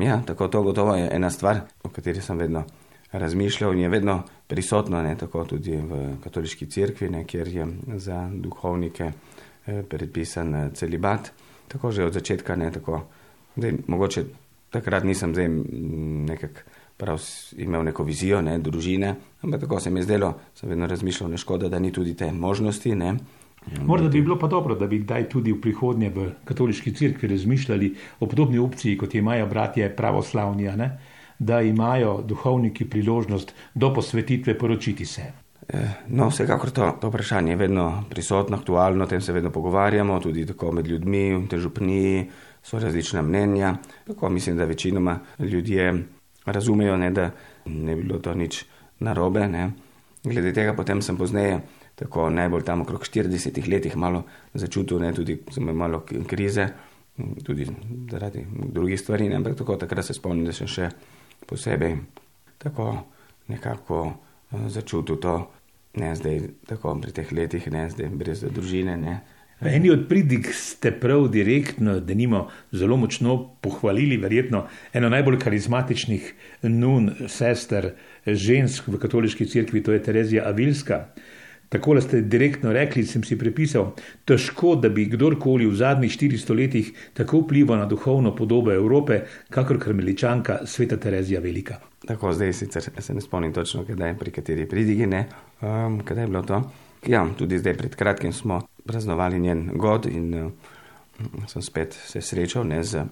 Ja, 0.00 0.22
tako 0.26 0.48
to 0.48 0.62
gotovo 0.62 0.96
je 0.96 1.10
ena 1.12 1.30
stvar, 1.30 1.66
o 1.84 1.90
kateri 1.92 2.22
sem 2.24 2.38
vedno 2.40 2.64
razmišljal 3.12 3.74
in 3.74 3.80
je 3.80 3.88
vedno 3.88 4.22
prisotno, 4.46 5.02
ne, 5.02 5.16
tako 5.18 5.44
tudi 5.44 5.76
v 5.76 6.16
katoliški 6.24 6.66
cerkvi, 6.66 7.10
ne, 7.10 7.24
kjer 7.24 7.48
je 7.48 7.66
za 7.96 8.30
duhovnike 8.34 9.12
eh, 9.66 9.82
predpisan 9.88 10.54
eh, 10.54 10.70
celibat. 10.74 11.32
Tako 11.68 11.92
že 11.92 12.04
od 12.04 12.12
začetka, 12.12 12.56
ne, 12.56 12.70
tako, 12.72 13.02
da 13.56 13.68
mogoče 13.86 14.24
takrat 14.70 15.04
nisem 15.04 15.34
zdaj 15.34 15.48
nekak 16.28 16.64
prav 16.96 17.20
imel 17.56 17.84
neko 17.84 18.04
vizijo, 18.04 18.42
ne, 18.42 18.58
družine, 18.58 19.14
ampak 19.42 19.60
tako 19.60 19.80
se 19.80 19.90
mi 19.90 20.00
je 20.00 20.04
zdelo, 20.04 20.34
sem 20.54 20.68
vedno 20.68 20.86
razmišljal, 20.86 21.30
ne 21.30 21.38
škoda, 21.38 21.68
da 21.68 21.78
ni 21.78 21.92
tudi 21.92 22.14
te 22.14 22.32
možnosti, 22.32 22.94
ne. 22.94 23.16
Morda 23.82 24.08
bi 24.08 24.22
bilo 24.22 24.38
pa 24.38 24.46
dobro, 24.46 24.74
da 24.74 24.86
bi 24.86 24.98
kdaj 24.98 25.28
tudi 25.28 25.52
v 25.52 25.60
prihodnje 25.60 26.08
v 26.10 26.30
katoliški 26.44 26.94
cerkvi 26.94 27.28
razmišljali 27.28 27.94
o 28.20 28.26
podobni 28.26 28.58
opciji, 28.58 28.98
kot 28.98 29.14
imajo 29.14 29.46
bratje 29.46 29.96
pravoslavnija, 29.96 30.76
ne 30.76 30.98
da 31.38 31.60
imajo 31.60 32.22
duhovniki 32.22 32.84
priložnost 32.90 33.54
do 33.74 33.94
posvetitve 33.94 34.58
poročiti 34.58 35.06
se? 35.06 35.32
Eh, 35.68 35.90
no, 36.08 36.28
vsekakor 36.28 36.70
to, 36.70 36.90
to 37.00 37.08
vprašanje 37.08 37.52
je 37.52 37.56
vedno 37.56 38.04
prisotno, 38.10 38.56
aktualno, 38.56 39.04
o 39.04 39.06
tem 39.06 39.20
se 39.20 39.32
vedno 39.32 39.50
pogovarjamo, 39.50 40.20
tudi 40.20 40.46
tako 40.46 40.72
med 40.72 40.86
ljudmi, 40.86 41.34
v 41.34 41.46
težupniji 41.48 42.30
so 42.62 42.78
različna 42.78 43.22
mnenja. 43.22 43.76
Tako 44.06 44.28
mislim, 44.28 44.56
da 44.56 44.64
večinoma 44.64 45.18
ljudje 45.38 46.04
razumejo, 46.44 46.96
ne, 46.96 47.10
da 47.10 47.30
ne 47.64 47.96
bi 47.96 48.02
bilo 48.02 48.18
to 48.18 48.34
nič 48.34 48.64
narobe. 48.98 49.48
Ne. 49.48 49.70
Glede 50.24 50.52
tega 50.52 50.74
potem 50.74 51.02
sem 51.02 51.16
pozneje 51.16 51.60
tako 51.94 52.30
najbolj 52.30 52.64
tam 52.64 52.82
okrog 52.82 53.02
40 53.06 53.68
letih 53.68 53.96
malo 53.96 54.24
začutil, 54.54 54.98
ne, 54.98 55.12
tudi 55.12 55.38
malo 55.58 56.04
krize, 56.26 56.68
tudi 57.44 57.66
zaradi 58.10 58.46
drugih 58.72 59.00
stvari, 59.00 59.28
ne, 59.28 59.36
ampak 59.36 59.56
tako 59.56 59.76
takrat 59.76 60.04
se 60.04 60.14
spomnim, 60.14 60.46
da 60.46 60.52
sem 60.52 60.66
še 60.66 60.88
posebej 61.46 61.96
tako 62.58 63.04
nekako 63.48 64.04
uh, 64.06 64.66
začutil 64.68 65.16
to, 65.16 65.50
ne 65.94 66.14
zdaj 66.16 66.40
tako 66.66 66.96
pri 67.02 67.12
teh 67.12 67.32
letih, 67.32 67.68
ne 67.72 67.88
zdaj 67.90 68.08
brez 68.08 68.44
družine. 68.48 68.96
Ne. 68.96 69.20
V 69.62 69.70
eni 69.70 69.92
od 69.94 70.08
pridig 70.10 70.48
ste 70.54 70.90
prav 70.90 71.28
direktno, 71.30 72.00
da 72.00 72.14
nimo 72.14 72.48
zelo 72.72 72.96
močno 72.96 73.36
pohvalili, 73.62 74.16
verjetno 74.18 74.64
eno 74.92 75.08
najbolj 75.08 75.38
karizmatičnih 75.38 76.32
nun, 76.66 77.12
sester, 77.28 77.92
žensk 78.26 78.88
v 78.88 78.98
katoliški 78.98 79.46
cerkvi, 79.46 79.82
to 79.82 79.94
je 79.94 80.02
Terezija 80.02 80.48
Avilska. 80.50 81.04
Tako 81.72 82.00
ste 82.00 82.20
direktno 82.20 82.72
rekli, 82.72 83.04
sem 83.08 83.22
si 83.24 83.38
prepisal, 83.40 83.94
težko, 84.28 84.74
da 84.76 84.90
bi 84.92 85.06
kdorkoli 85.08 85.64
v 85.66 85.76
zadnjih 85.80 86.12
400 86.12 86.56
letih 86.56 86.90
tako 87.16 87.40
vplival 87.46 87.78
na 87.80 87.86
duhovno 87.88 88.34
podobo 88.36 88.72
Evrope, 88.72 89.22
kakor 89.50 89.78
krmeličanka 89.80 90.66
sveta 90.68 90.98
Terezija 91.00 91.40
Velika. 91.40 91.78
Tako, 92.06 92.32
zdaj 92.32 92.52
sicer 92.52 92.84
se 92.98 93.14
ne 93.14 93.20
spomnim 93.20 93.52
točno, 93.52 93.86
kdaj, 93.88 94.18
pri 94.18 94.30
kateri 94.30 94.66
pridigi, 94.68 95.06
ne, 95.06 95.24
um, 95.62 96.02
kdaj 96.04 96.22
je 96.24 96.26
bilo 96.26 96.42
to. 96.42 96.60
Ja, 97.06 97.24
tudi 97.38 97.58
zdaj 97.58 97.74
pred 97.74 97.96
kratkim 97.96 98.32
smo 98.32 98.60
praznovali 98.84 99.40
njen 99.40 99.70
god 99.74 100.06
in 100.06 100.34
uh, 100.34 100.52
sem 101.46 101.62
spet 101.62 101.94
se 101.94 102.20
srečal 102.20 102.66
ne, 102.68 102.82
z 102.84 103.04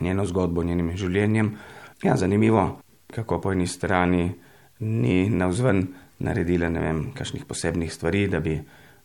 njeno 0.00 0.26
zgodbo, 0.26 0.62
njenim 0.62 0.92
življenjem. 0.96 1.54
Ja, 2.02 2.16
zanimivo, 2.16 2.80
kako 3.14 3.40
po 3.40 3.52
eni 3.52 3.66
strani 3.66 4.34
ni 4.78 5.30
navzven 5.30 5.86
naredila 6.18 6.68
ne 6.68 6.80
vem, 6.80 7.02
kakšnih 7.14 7.44
posebnih 7.46 7.92
stvari, 7.92 8.26
da 8.28 8.40
bi 8.40 8.56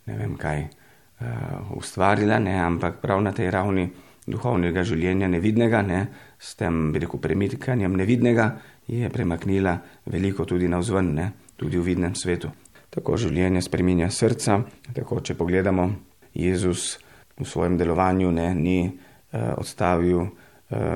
ne 0.05 0.17
vem 0.17 0.35
kaj 0.39 0.63
uh, 0.63 1.77
ustvarila, 1.77 2.39
ne, 2.39 2.57
ampak 2.59 2.99
prav 3.01 3.21
na 3.23 3.31
tej 3.35 3.51
ravni 3.53 3.87
duhovnega 4.27 4.83
življenja 4.87 5.27
nevidnega, 5.31 5.81
ne, 5.85 6.01
s 6.39 6.55
tem, 6.59 6.91
bi 6.93 7.03
rekel, 7.03 7.21
premikanjem 7.21 7.95
nevidnega, 7.99 8.49
je 8.87 9.09
premaknila 9.09 9.77
veliko 10.11 10.45
tudi 10.45 10.67
navzven, 10.67 11.13
ne, 11.15 11.29
tudi 11.59 11.79
v 11.79 11.87
vidnem 11.91 12.15
svetu. 12.15 12.51
Tako 12.93 13.17
življenje 13.17 13.63
spreminja 13.65 14.09
srca, 14.11 14.59
tako 14.93 15.21
če 15.21 15.37
pogledamo, 15.39 15.87
Jezus 16.33 16.97
v 17.37 17.45
svojem 17.45 17.77
delovanju 17.77 18.31
ne, 18.33 18.49
ni 18.57 18.79
uh, 18.87 19.53
odstavil 19.57 20.23
uh, 20.23 20.31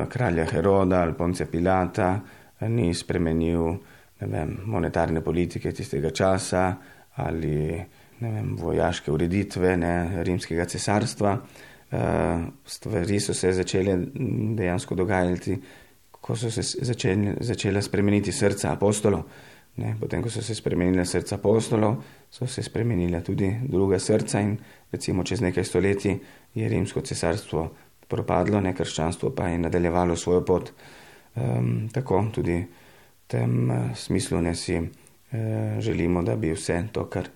kralja 0.09 0.47
Heroda 0.49 1.03
ali 1.05 1.13
Ponce 1.17 1.45
Pilata, 1.45 2.15
ni 2.65 2.89
spremenil 2.93 3.77
vem, 4.19 4.57
monetarne 4.65 5.21
politike 5.21 5.71
tistega 5.71 6.11
časa 6.11 6.67
ali 7.23 7.77
vem, 8.19 8.55
vojaške 8.57 9.11
ureditve 9.11 9.77
ne, 9.77 10.23
rimskega 10.23 10.65
cesarstva. 10.65 11.33
Uh, 11.87 12.47
stvari 12.67 13.19
so 13.23 13.33
se 13.33 13.53
začele 13.55 13.93
dejansko 14.57 14.95
dogajati, 14.95 15.55
ko 16.11 16.35
so 16.35 16.51
se 16.51 16.61
začeli, 16.61 17.37
začela 17.39 17.81
spremeniti 17.81 18.31
srca 18.31 18.73
apostolov. 18.73 19.23
Ne, 19.77 19.93
potem, 19.99 20.23
ko 20.25 20.29
so 20.33 20.41
se 20.41 20.55
spremenile 20.57 21.05
srca 21.05 21.37
apostolov, 21.37 21.99
so 22.33 22.47
se 22.49 22.63
spremenile 22.65 23.21
tudi 23.23 23.51
druga 23.69 23.99
srca 23.99 24.41
in 24.41 24.55
recimo 24.91 25.23
čez 25.23 25.41
nekaj 25.45 25.63
stoletij 25.63 26.17
je 26.57 26.69
rimsko 26.69 27.01
cesarstvo 27.05 27.67
propadlo, 28.09 28.59
ne 28.61 28.73
krščanstvo 28.73 29.31
pa 29.35 29.51
je 29.51 29.59
nadaljevalo 29.61 30.15
svojo 30.15 30.41
pot. 30.45 30.71
Um, 31.37 31.89
tako 31.93 32.25
tudi 32.33 32.57
tem 33.27 33.71
eh, 33.71 33.95
smislu 33.95 34.41
ne 34.41 34.55
si 34.55 34.75
eh, 34.75 35.77
želimo, 35.79 36.23
da 36.23 36.35
bi 36.35 36.51
vse 36.51 36.83
to, 36.91 37.05
kar 37.09 37.27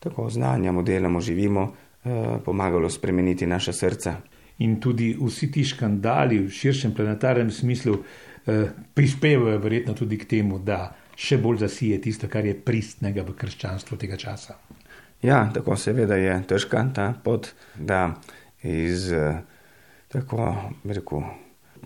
tako 0.00 0.30
znanjamo, 0.30 0.82
delamo, 0.82 1.20
živimo, 1.20 1.74
eh, 2.04 2.38
pomagalo 2.44 2.90
spremeniti 2.90 3.46
naša 3.46 3.72
srca. 3.72 4.16
In 4.58 4.80
tudi 4.80 5.16
vsi 5.20 5.50
ti 5.52 5.64
škandali 5.64 6.38
v 6.38 6.50
širšem 6.50 6.94
planetarnem 6.94 7.50
smislu 7.50 7.98
prispevajo 8.94 9.58
verjetno 9.58 9.94
tudi 9.94 10.18
k 10.20 10.28
temu, 10.28 10.58
da 10.58 10.92
še 11.16 11.38
bolj 11.40 11.62
zasije 11.62 11.96
tisto, 12.00 12.28
kar 12.28 12.44
je 12.44 12.52
pristnega 12.54 13.22
v 13.24 13.32
krščanstvu 13.40 13.96
tega 13.96 14.18
časa. 14.20 14.58
Ja, 15.22 15.48
tako 15.54 15.78
seveda 15.80 16.18
je 16.20 16.34
težka 16.48 16.84
ta 16.94 17.06
pot, 17.24 17.48
da 17.74 18.20
iz 18.62 19.08
tako, 20.12 20.52
rekel, 20.84 21.24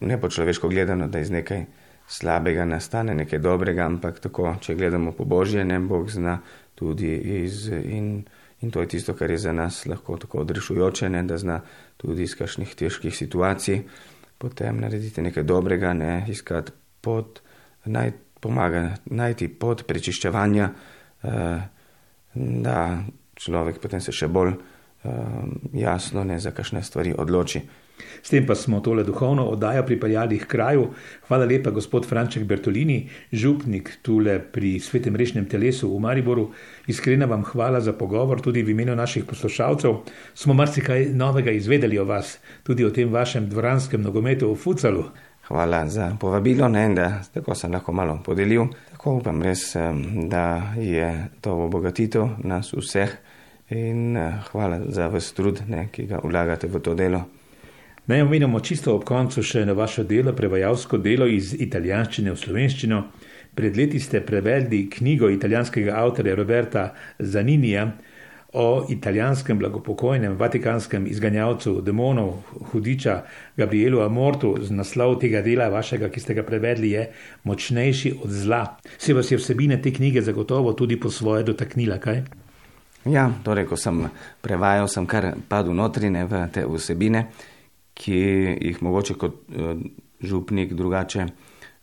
ne 0.02 0.18
po 0.20 0.28
človeško 0.28 0.68
gledano, 0.68 1.06
da 1.08 1.22
iz 1.22 1.30
nekaj 1.30 1.64
slabega 2.08 2.64
nastane 2.64 3.14
nekaj 3.14 3.38
dobrega, 3.38 3.86
ampak 3.86 4.20
tako, 4.24 4.54
če 4.60 4.74
gledamo 4.74 5.12
po 5.12 5.24
božje, 5.24 5.64
ne 5.64 5.78
Bog 5.80 6.10
zna 6.10 6.38
tudi 6.74 7.12
iz. 7.44 7.66
In, 7.68 8.24
in 8.60 8.70
to 8.74 8.80
je 8.80 8.88
tisto, 8.96 9.14
kar 9.14 9.30
je 9.30 9.38
za 9.38 9.52
nas 9.52 9.86
lahko 9.86 10.16
tako 10.16 10.40
odrešujoče, 10.42 11.08
ne, 11.08 11.22
da 11.22 11.38
zna 11.38 11.60
tudi 11.96 12.24
iz 12.24 12.34
kakšnih 12.38 12.74
težkih 12.74 13.16
situacij 13.16 13.82
potem 14.38 14.80
narediti 14.80 15.22
nekaj 15.22 15.42
dobrega, 15.42 15.92
ne 15.92 16.24
iskati 16.28 16.72
pot, 17.00 17.42
naj 17.84 18.12
pomaga 18.40 18.94
najti 19.10 19.48
pot 19.48 19.82
prečiščevanja, 19.86 20.70
eh, 21.22 21.60
da 22.34 22.78
človek 23.34 23.80
potem 23.82 24.00
se 24.00 24.14
še 24.14 24.28
bolj 24.30 24.54
eh, 24.54 25.10
jasno 25.74 26.24
ne 26.24 26.38
za 26.40 26.54
kakšne 26.54 26.82
stvari 26.82 27.14
odloči. 27.18 27.62
S 28.22 28.30
tem 28.30 28.46
pa 28.46 28.54
smo 28.54 28.80
tole 28.80 29.04
duhovno 29.04 29.44
oddajo 29.52 29.82
pripeljali 29.86 30.38
k 30.38 30.46
kraju. 30.46 30.88
Hvala 31.28 31.44
lepa, 31.44 31.70
gospod 31.70 32.06
Franček 32.06 32.44
Bertolini, 32.44 33.08
župnik 33.32 33.98
tule 34.02 34.38
pri 34.38 34.78
svetem 34.80 35.16
rečnem 35.16 35.46
telesu 35.48 35.90
v 35.94 36.00
Mariboru. 36.00 36.48
Iskrena 36.86 37.26
vam 37.26 37.44
hvala 37.44 37.80
za 37.80 37.92
pogovor, 37.92 38.40
tudi 38.40 38.62
v 38.62 38.74
imenu 38.74 38.96
naših 38.96 39.24
poslušalcev. 39.24 39.96
Smo 40.34 40.54
marsikaj 40.54 41.08
novega 41.14 41.50
izvedeli 41.50 41.98
o 41.98 42.04
vas, 42.04 42.38
tudi 42.62 42.84
o 42.84 42.90
tem 42.90 43.12
vašem 43.12 43.48
dvoranskem 43.48 44.02
nogometu 44.02 44.52
v 44.52 44.56
Fucalu. 44.56 45.04
Hvala 45.48 45.88
za 45.88 46.16
povabilo, 46.20 46.68
ne, 46.68 46.88
da 46.94 47.22
tako 47.34 47.54
sem 47.54 47.72
lahko 47.72 47.92
malo 47.92 48.18
podelil. 48.24 48.66
Tako 48.92 49.14
upam 49.22 49.42
res, 49.42 49.72
da 50.28 50.74
je 50.76 51.08
to 51.40 51.54
obogatitev 51.64 52.28
nas 52.44 52.74
vseh 52.76 53.16
in 53.70 54.16
eh, 54.16 54.32
hvala 54.52 54.80
za 54.88 55.08
vse 55.08 55.34
trud, 55.34 55.62
ne, 55.68 55.88
ki 55.92 56.06
ga 56.06 56.20
vlagate 56.24 56.68
v 56.68 56.80
to 56.80 56.94
delo. 56.94 57.24
Naj 58.08 58.22
omenimo 58.22 58.60
čisto 58.60 58.94
ob 58.96 59.02
koncu 59.04 59.42
še 59.44 59.66
na 59.68 59.74
vaše 59.76 60.00
delo, 60.08 60.32
prevajalsko 60.32 60.96
delo 60.96 61.26
iz 61.28 61.50
italijanščine 61.52 62.32
v 62.32 62.36
slovenščino. 62.40 63.00
Pred 63.52 63.74
leti 63.76 63.98
ste 64.00 64.22
prevedli 64.24 64.86
knjigo 64.88 65.28
italijanskega 65.28 65.92
avtorja 65.92 66.36
Roberta 66.38 66.84
Zaninija 67.18 67.82
o 68.56 68.86
italijanskem 68.88 69.58
blagopokojnem 69.60 70.38
vatikanskem 70.40 71.04
izganjavcu 71.06 71.82
demonov, 71.84 72.30
hudiča 72.70 73.18
Gabrielu 73.60 74.00
Amortu. 74.00 74.54
Z 74.62 74.72
naslov 74.72 75.18
tega 75.20 75.44
dela 75.44 75.68
vašega, 75.68 76.08
ki 76.08 76.24
ste 76.24 76.38
ga 76.40 76.46
prevedli, 76.48 76.94
je 76.96 77.04
Močnejši 77.44 78.14
od 78.24 78.32
zla. 78.32 78.62
Se 78.96 79.12
vas 79.12 79.28
je 79.28 79.36
vsebine 79.36 79.82
te 79.84 79.92
knjige 79.92 80.24
zagotovo 80.24 80.72
tudi 80.72 80.96
po 80.96 81.12
svoje 81.12 81.44
dotaknila, 81.50 82.00
kaj? 82.00 82.24
Ja, 83.04 83.28
torej, 83.44 83.68
ko 83.68 83.76
sem 83.76 84.00
prevajal, 84.40 84.88
sem 84.88 85.04
kar 85.04 85.34
padel 85.52 85.76
notrine 85.76 86.24
v 86.24 86.44
te 86.56 86.64
vsebine 86.64 87.26
ki 87.98 88.18
jih 88.60 88.82
mogoče 88.82 89.14
kot 89.18 89.34
uh, 89.48 89.80
župnik 90.20 90.72
drugače, 90.72 91.26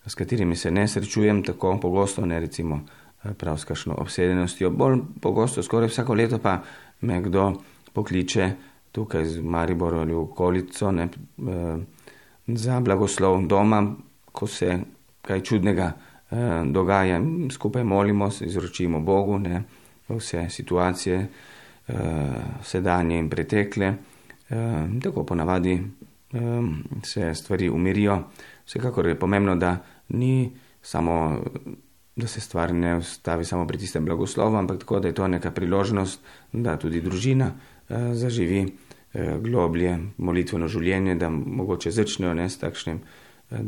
s 0.05 0.15
katerimi 0.15 0.55
se 0.55 0.71
ne 0.71 0.87
srečujem 0.87 1.43
tako 1.43 1.77
pogosto, 1.81 2.25
ne 2.25 2.39
recimo 2.39 2.79
eh, 3.23 3.33
prav 3.33 3.57
s 3.57 3.65
kakšno 3.65 3.95
obsedenostjo. 3.97 4.69
Bolj 4.69 4.99
pogosto, 5.21 5.63
skoraj 5.63 5.89
vsako 5.89 6.13
leto 6.13 6.39
pa 6.39 6.59
me 7.01 7.21
kdo 7.21 7.53
pokliče 7.93 8.51
tukaj 8.91 9.25
z 9.25 9.41
Mariboro 9.41 9.99
ali 9.99 10.13
okolico 10.13 10.91
ne, 10.91 11.09
uh, 11.37 11.79
za 12.47 12.79
blagoslov 12.79 13.47
doma, 13.47 13.81
ko 14.31 14.47
se 14.47 14.79
kaj 15.21 15.41
čudnega 15.41 15.91
dogaja. 16.65 17.21
Skupaj 17.51 17.83
molimo, 17.83 18.29
izročimo 18.41 18.99
Bogu 18.99 19.39
ne, 19.39 19.63
vse 20.09 20.49
situacije, 20.49 21.27
sedanje 22.63 23.19
in 23.19 23.29
pretekle. 23.29 23.93
Uh, 24.49 25.01
tako 25.01 25.23
ponavadi 25.23 25.81
um, 26.33 26.83
se 27.03 27.33
stvari 27.33 27.69
umirijo. 27.69 28.23
Vsekakor 28.65 29.07
je 29.07 29.19
pomembno, 29.19 29.55
da 29.55 29.77
ni 30.09 30.51
samo, 30.81 31.41
da 32.15 32.27
se 32.27 32.41
stvar 32.41 32.73
ne 32.73 32.97
ustavi 32.97 33.45
samo 33.45 33.67
pri 33.67 33.77
tistem 33.77 34.05
blagoslovu, 34.05 34.55
ampak 34.55 34.79
tako, 34.79 34.99
da 34.99 35.07
je 35.07 35.13
to 35.13 35.27
neka 35.27 35.51
priložnost, 35.51 36.21
da 36.51 36.77
tudi 36.77 37.01
družina 37.01 37.51
uh, 37.53 37.97
zaživi 38.13 38.65
uh, 38.65 39.21
globlje 39.41 39.99
molitveno 40.17 40.67
življenje, 40.67 41.15
da 41.15 41.29
mogoče 41.29 41.91
začnejo 41.91 42.33
ne 42.33 42.49
s 42.49 42.57
takšnim 42.57 43.01
uh, 43.01 43.59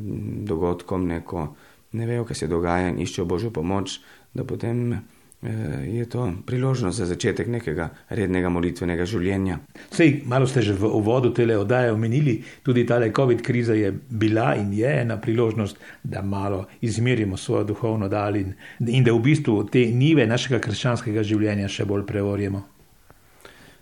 dogodkom, 0.45 1.07
neko 1.07 1.55
ne 1.91 2.05
vejo, 2.05 2.25
kaj 2.25 2.35
se 2.35 2.47
dogaja 2.47 2.89
in 2.89 2.99
iščejo 3.01 3.25
božjo 3.25 3.51
pomoč, 3.51 3.99
da 4.33 4.43
potem. 4.43 4.99
Eh, 5.47 5.97
je 5.97 6.05
to 6.09 6.33
priložnost 6.45 6.97
za 6.97 7.05
začetek 7.05 7.47
nekega 7.47 7.89
rednega 8.09 8.49
molitvenega 8.51 9.05
življenja. 9.07 9.59
Sej, 9.95 10.23
malo 10.27 10.47
ste 10.47 10.59
že 10.61 10.73
v 10.75 10.89
uvodu 10.91 11.31
tele 11.31 11.55
oddaje 11.55 11.91
omenili, 11.91 12.41
tudi 12.63 12.83
ta 12.83 12.99
COVID 12.99 13.41
kriza 13.41 13.73
je 13.73 13.93
bila 14.09 14.55
in 14.55 14.73
je 14.73 14.91
ena 15.01 15.17
priložnost, 15.17 15.77
da 16.03 16.21
malo 16.21 16.65
izmerimo 16.81 17.37
svojo 17.37 17.63
duhovno 17.63 18.09
dalin 18.09 18.53
in 18.79 19.03
da 19.03 19.13
v 19.13 19.21
bistvu 19.23 19.63
te 19.71 19.85
nive 19.85 20.27
našega 20.27 20.59
krščanskega 20.59 21.23
življenja 21.23 21.67
še 21.67 21.85
bolj 21.85 22.03
preorjemo. 22.05 22.65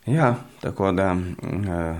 Ja, 0.05 0.35
tako 0.61 0.91
da 0.91 1.13
uh, 1.17 1.97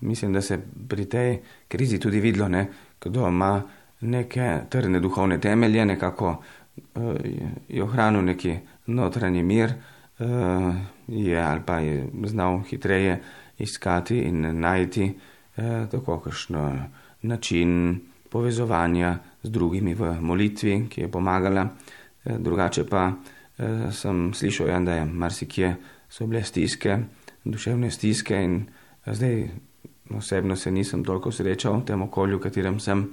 mislim, 0.00 0.32
da 0.32 0.42
se 0.42 0.58
pri 0.88 1.04
tej 1.08 1.38
krizi 1.68 1.98
tudi 1.98 2.20
videlo, 2.20 2.48
ne, 2.48 2.66
kdo 3.00 3.28
ima 3.28 3.62
neke 4.00 4.68
trdne 4.68 5.00
duhovne 5.00 5.40
temelje, 5.40 5.86
nekako 5.86 6.42
je 7.68 7.82
ohranil 7.82 8.24
neki 8.24 8.58
notranji 8.86 9.42
mir, 9.42 9.72
uh, 10.18 10.74
je 11.08 11.42
ali 11.42 11.60
pa 11.66 11.78
je 11.78 12.08
znal 12.24 12.62
hitreje 12.70 13.22
iskati 13.58 14.18
in 14.18 14.60
najti 14.60 15.12
uh, 15.56 15.88
tako 15.90 16.18
kakšno 16.20 16.88
način 17.22 18.00
povezovanja 18.30 19.18
z 19.42 19.50
drugimi 19.50 19.94
v 19.94 20.20
molitvi, 20.20 20.86
ki 20.88 21.00
je 21.00 21.10
pomagala. 21.10 21.68
Uh, 22.24 22.38
drugače 22.38 22.84
pa 22.84 23.12
sem 23.90 24.34
slišal, 24.34 24.68
ja, 24.68 24.80
da 24.80 24.94
je 24.94 25.04
marsikje 25.04 25.76
so 26.08 26.26
bile 26.26 26.42
stiske 26.44 26.98
duševne 27.44 27.90
stiske 27.90 28.36
in 28.44 28.66
zdaj 29.06 29.48
osebno 30.10 30.56
se 30.56 30.70
nisem 30.70 31.04
toliko 31.04 31.32
srečal 31.32 31.80
v 31.80 31.84
tem 31.84 32.02
okolju, 32.02 32.38
v 32.38 32.42
katerem 32.42 32.80
sem 32.80 33.06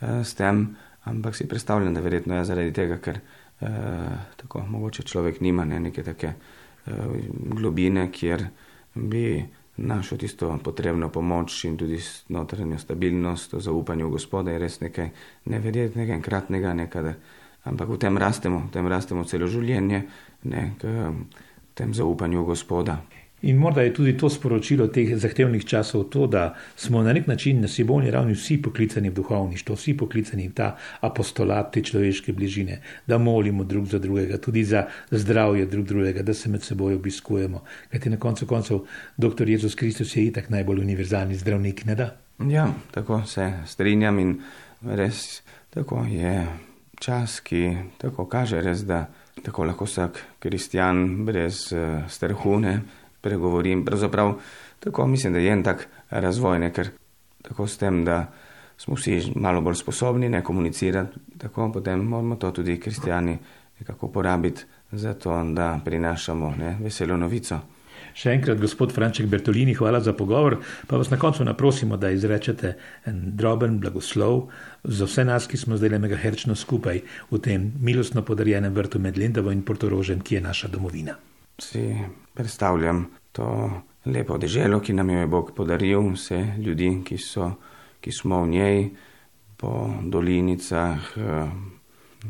s 0.00 0.34
tem, 0.34 0.76
ampak 1.08 1.36
si 1.36 1.48
predstavljam, 1.48 1.94
da 1.94 2.00
verjetno 2.04 2.36
je 2.36 2.44
zaradi 2.44 2.72
tega, 2.72 2.98
ker 3.02 3.20
tako 4.36 4.62
mogoče 4.68 5.02
človek 5.02 5.40
nima 5.40 5.64
ne, 5.64 5.80
neke 5.80 6.02
take 6.06 6.32
globine, 7.56 8.08
kjer 8.12 8.44
bi 8.94 9.44
našel 9.76 10.18
tisto 10.18 10.58
potrebno 10.64 11.08
pomoč 11.08 11.64
in 11.64 11.76
tudi 11.76 11.98
notranjo 12.28 12.78
stabilnost, 12.78 13.54
zaupanje 13.58 14.04
v 14.04 14.10
gospoda 14.10 14.50
je 14.50 14.58
res 14.58 14.80
nekaj 14.80 15.10
neverjetnega 15.44 16.14
in 16.14 16.22
kratnega, 16.22 16.74
nekaj, 16.74 17.12
ampak 17.70 17.88
v 17.88 17.98
tem 17.98 18.18
rastemo, 18.18 18.64
v 18.66 18.72
tem 18.74 18.86
rastemo 18.86 19.24
celo 19.24 19.46
življenje, 19.46 20.02
ne, 20.50 20.64
k 20.78 21.12
tem 21.78 21.94
zaupanju 21.94 22.42
v 22.42 22.50
gospoda. 22.54 22.98
In 23.42 23.56
morda 23.56 23.82
je 23.82 23.94
tudi 23.94 24.16
to 24.18 24.30
sporočilo 24.30 24.88
teh 24.90 25.12
zahtevnih 25.16 25.64
časov 25.64 26.08
to, 26.10 26.26
da 26.26 26.54
smo 26.76 27.02
na 27.02 27.12
nek 27.12 27.26
način 27.26 27.60
na 27.60 27.68
sibovni 27.68 28.10
ravni 28.10 28.34
vsi 28.34 28.56
poklicani 28.62 29.10
v 29.10 29.14
duhovništvo, 29.14 29.74
vsi 29.74 29.96
poklicani 29.96 30.48
v 30.48 30.54
ta 30.54 30.76
apostolat 31.00 31.70
te 31.72 31.82
človeške 31.82 32.32
bližine, 32.32 32.80
da 33.06 33.18
molimo 33.18 33.64
drug 33.64 33.86
za 33.86 33.98
drugega, 33.98 34.38
tudi 34.38 34.64
za 34.64 34.86
zdravje 35.10 35.66
drug 35.66 35.86
drugega, 35.86 36.22
da 36.22 36.34
se 36.34 36.48
med 36.48 36.62
seboj 36.62 36.94
obiskujemo. 36.94 37.62
Kajti 37.90 38.10
na 38.10 38.16
koncu 38.16 38.46
koncev 38.46 38.78
dr. 39.16 39.48
Jezus 39.48 39.74
Kristus 39.74 40.16
je 40.16 40.26
itak 40.26 40.50
najbolj 40.50 40.80
univerzalni 40.80 41.34
zdravnik, 41.34 41.84
ne 41.84 41.94
da? 41.94 42.16
Ja, 42.38 42.72
tako 42.90 43.22
se 43.26 43.52
strinjam 43.66 44.18
in 44.18 44.40
res 44.82 45.42
tako 45.70 46.04
je 46.10 46.46
čas, 47.00 47.40
ki 47.40 47.76
tako 47.98 48.26
kaže 48.26 48.60
res, 48.60 48.82
da 48.82 49.06
tako 49.44 49.64
lahko 49.64 49.84
vsak 49.84 50.18
kristjan 50.38 51.24
brez 51.26 51.72
uh, 51.72 52.02
strahu 52.10 52.58
ne 52.60 52.80
pregovorim. 53.20 53.84
Pravzaprav 53.84 54.34
tako 54.80 55.06
mislim, 55.06 55.32
da 55.32 55.38
je 55.38 55.52
en 55.52 55.62
tak 55.62 55.88
razvoj, 56.10 56.58
ne, 56.58 56.72
ker 56.72 56.90
tako 57.42 57.66
s 57.66 57.78
tem, 57.78 58.04
da 58.04 58.26
smo 58.78 58.94
vsi 58.94 59.32
malo 59.34 59.60
bolj 59.60 59.74
sposobni 59.74 60.28
ne 60.28 60.44
komunicirati, 60.44 61.18
tako 61.38 61.72
potem 61.72 62.00
moramo 62.00 62.36
to 62.36 62.50
tudi 62.50 62.80
kristijani 62.80 63.38
nekako 63.80 64.06
uporabiti 64.06 64.64
za 64.92 65.14
to, 65.14 65.44
da 65.44 65.80
prinašamo 65.84 66.54
ne, 66.58 66.76
veselo 66.80 67.16
novico. 67.16 67.58
Še 68.14 68.32
enkrat, 68.34 68.58
gospod 68.58 68.92
Franček 68.94 69.26
Bertolini, 69.30 69.74
hvala 69.74 70.00
za 70.00 70.12
pogovor. 70.16 70.56
Pa 70.86 70.96
vas 70.98 71.10
na 71.10 71.18
koncu 71.18 71.44
naprosimo, 71.44 71.96
da 71.96 72.10
izrečete 72.10 72.74
en 73.06 73.20
droben 73.38 73.78
blagoslov 73.82 74.48
za 74.84 75.06
vse 75.06 75.26
nas, 75.28 75.46
ki 75.46 75.60
smo 75.60 75.78
zdaj 75.78 75.94
le 75.94 76.02
megaherčno 76.06 76.56
skupaj 76.58 77.02
v 77.30 77.42
tem 77.42 77.72
milostno 77.82 78.22
podarjenem 78.26 78.74
vrtu 78.74 78.98
med 78.98 79.18
Lindavo 79.18 79.54
in 79.54 79.62
Portorožem, 79.62 80.22
ki 80.22 80.38
je 80.38 80.46
naša 80.50 80.74
domovina 80.74 81.18
si 81.58 81.96
predstavljam 82.34 83.06
to 83.32 83.70
lepo 84.04 84.38
deželo, 84.38 84.80
ki 84.80 84.92
nam 84.92 85.10
jo 85.10 85.20
je 85.20 85.26
Bog 85.26 85.52
podaril, 85.56 86.12
vse 86.14 86.40
ljudi, 86.58 86.90
ki, 87.04 87.18
so, 87.18 87.50
ki 88.00 88.12
smo 88.12 88.42
v 88.42 88.48
njej, 88.48 88.88
po 89.58 89.90
dolinicah, 90.02 91.12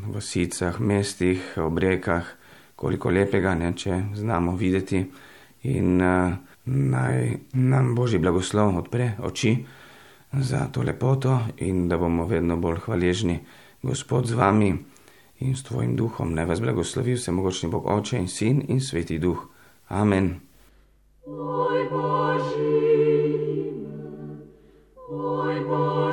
vasicah, 0.08 0.80
mestih, 0.80 1.54
obrekah, 1.60 2.24
koliko 2.76 3.10
lepega, 3.10 3.54
ne, 3.54 3.74
če 3.76 4.02
znamo 4.14 4.56
videti. 4.56 5.02
In 5.68 6.00
uh, 6.00 6.32
naj 6.68 7.36
nam 7.52 7.94
Božji 7.94 8.18
blagoslov 8.18 8.76
odpre 8.78 9.12
oči 9.24 9.56
za 10.32 10.68
to 10.72 10.82
lepoto 10.82 11.40
in 11.64 11.88
da 11.88 11.98
bomo 11.98 12.26
vedno 12.26 12.56
bolj 12.56 12.84
hvaležni, 12.86 13.40
Gospod, 13.82 14.26
z 14.26 14.34
vami 14.34 14.72
in 15.38 15.56
s 15.56 15.62
tvojim 15.62 15.96
duhom. 15.96 16.34
Naj 16.34 16.44
vas 16.44 16.60
blagoslovi 16.60 17.14
vsemogočni 17.14 17.68
Bog 17.68 17.86
Oče 17.86 18.18
in 18.18 18.28
Sin 18.28 18.62
in 18.68 18.80
Sveti 18.80 19.18
Duh. 19.18 19.38
Amen. 19.88 20.40
Oj, 21.26 21.88
Boži, 21.90 22.88
oj, 25.08 25.64
Boži, 25.68 26.08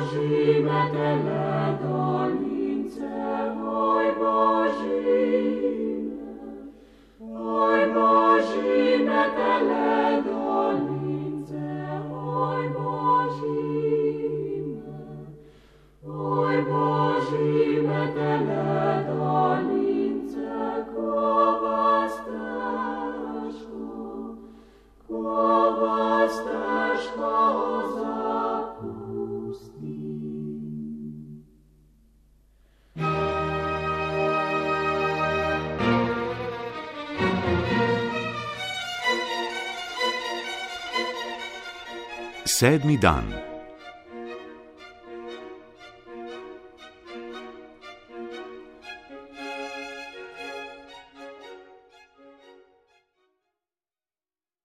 sedmi 42.56 42.96
dan. 42.96 43.45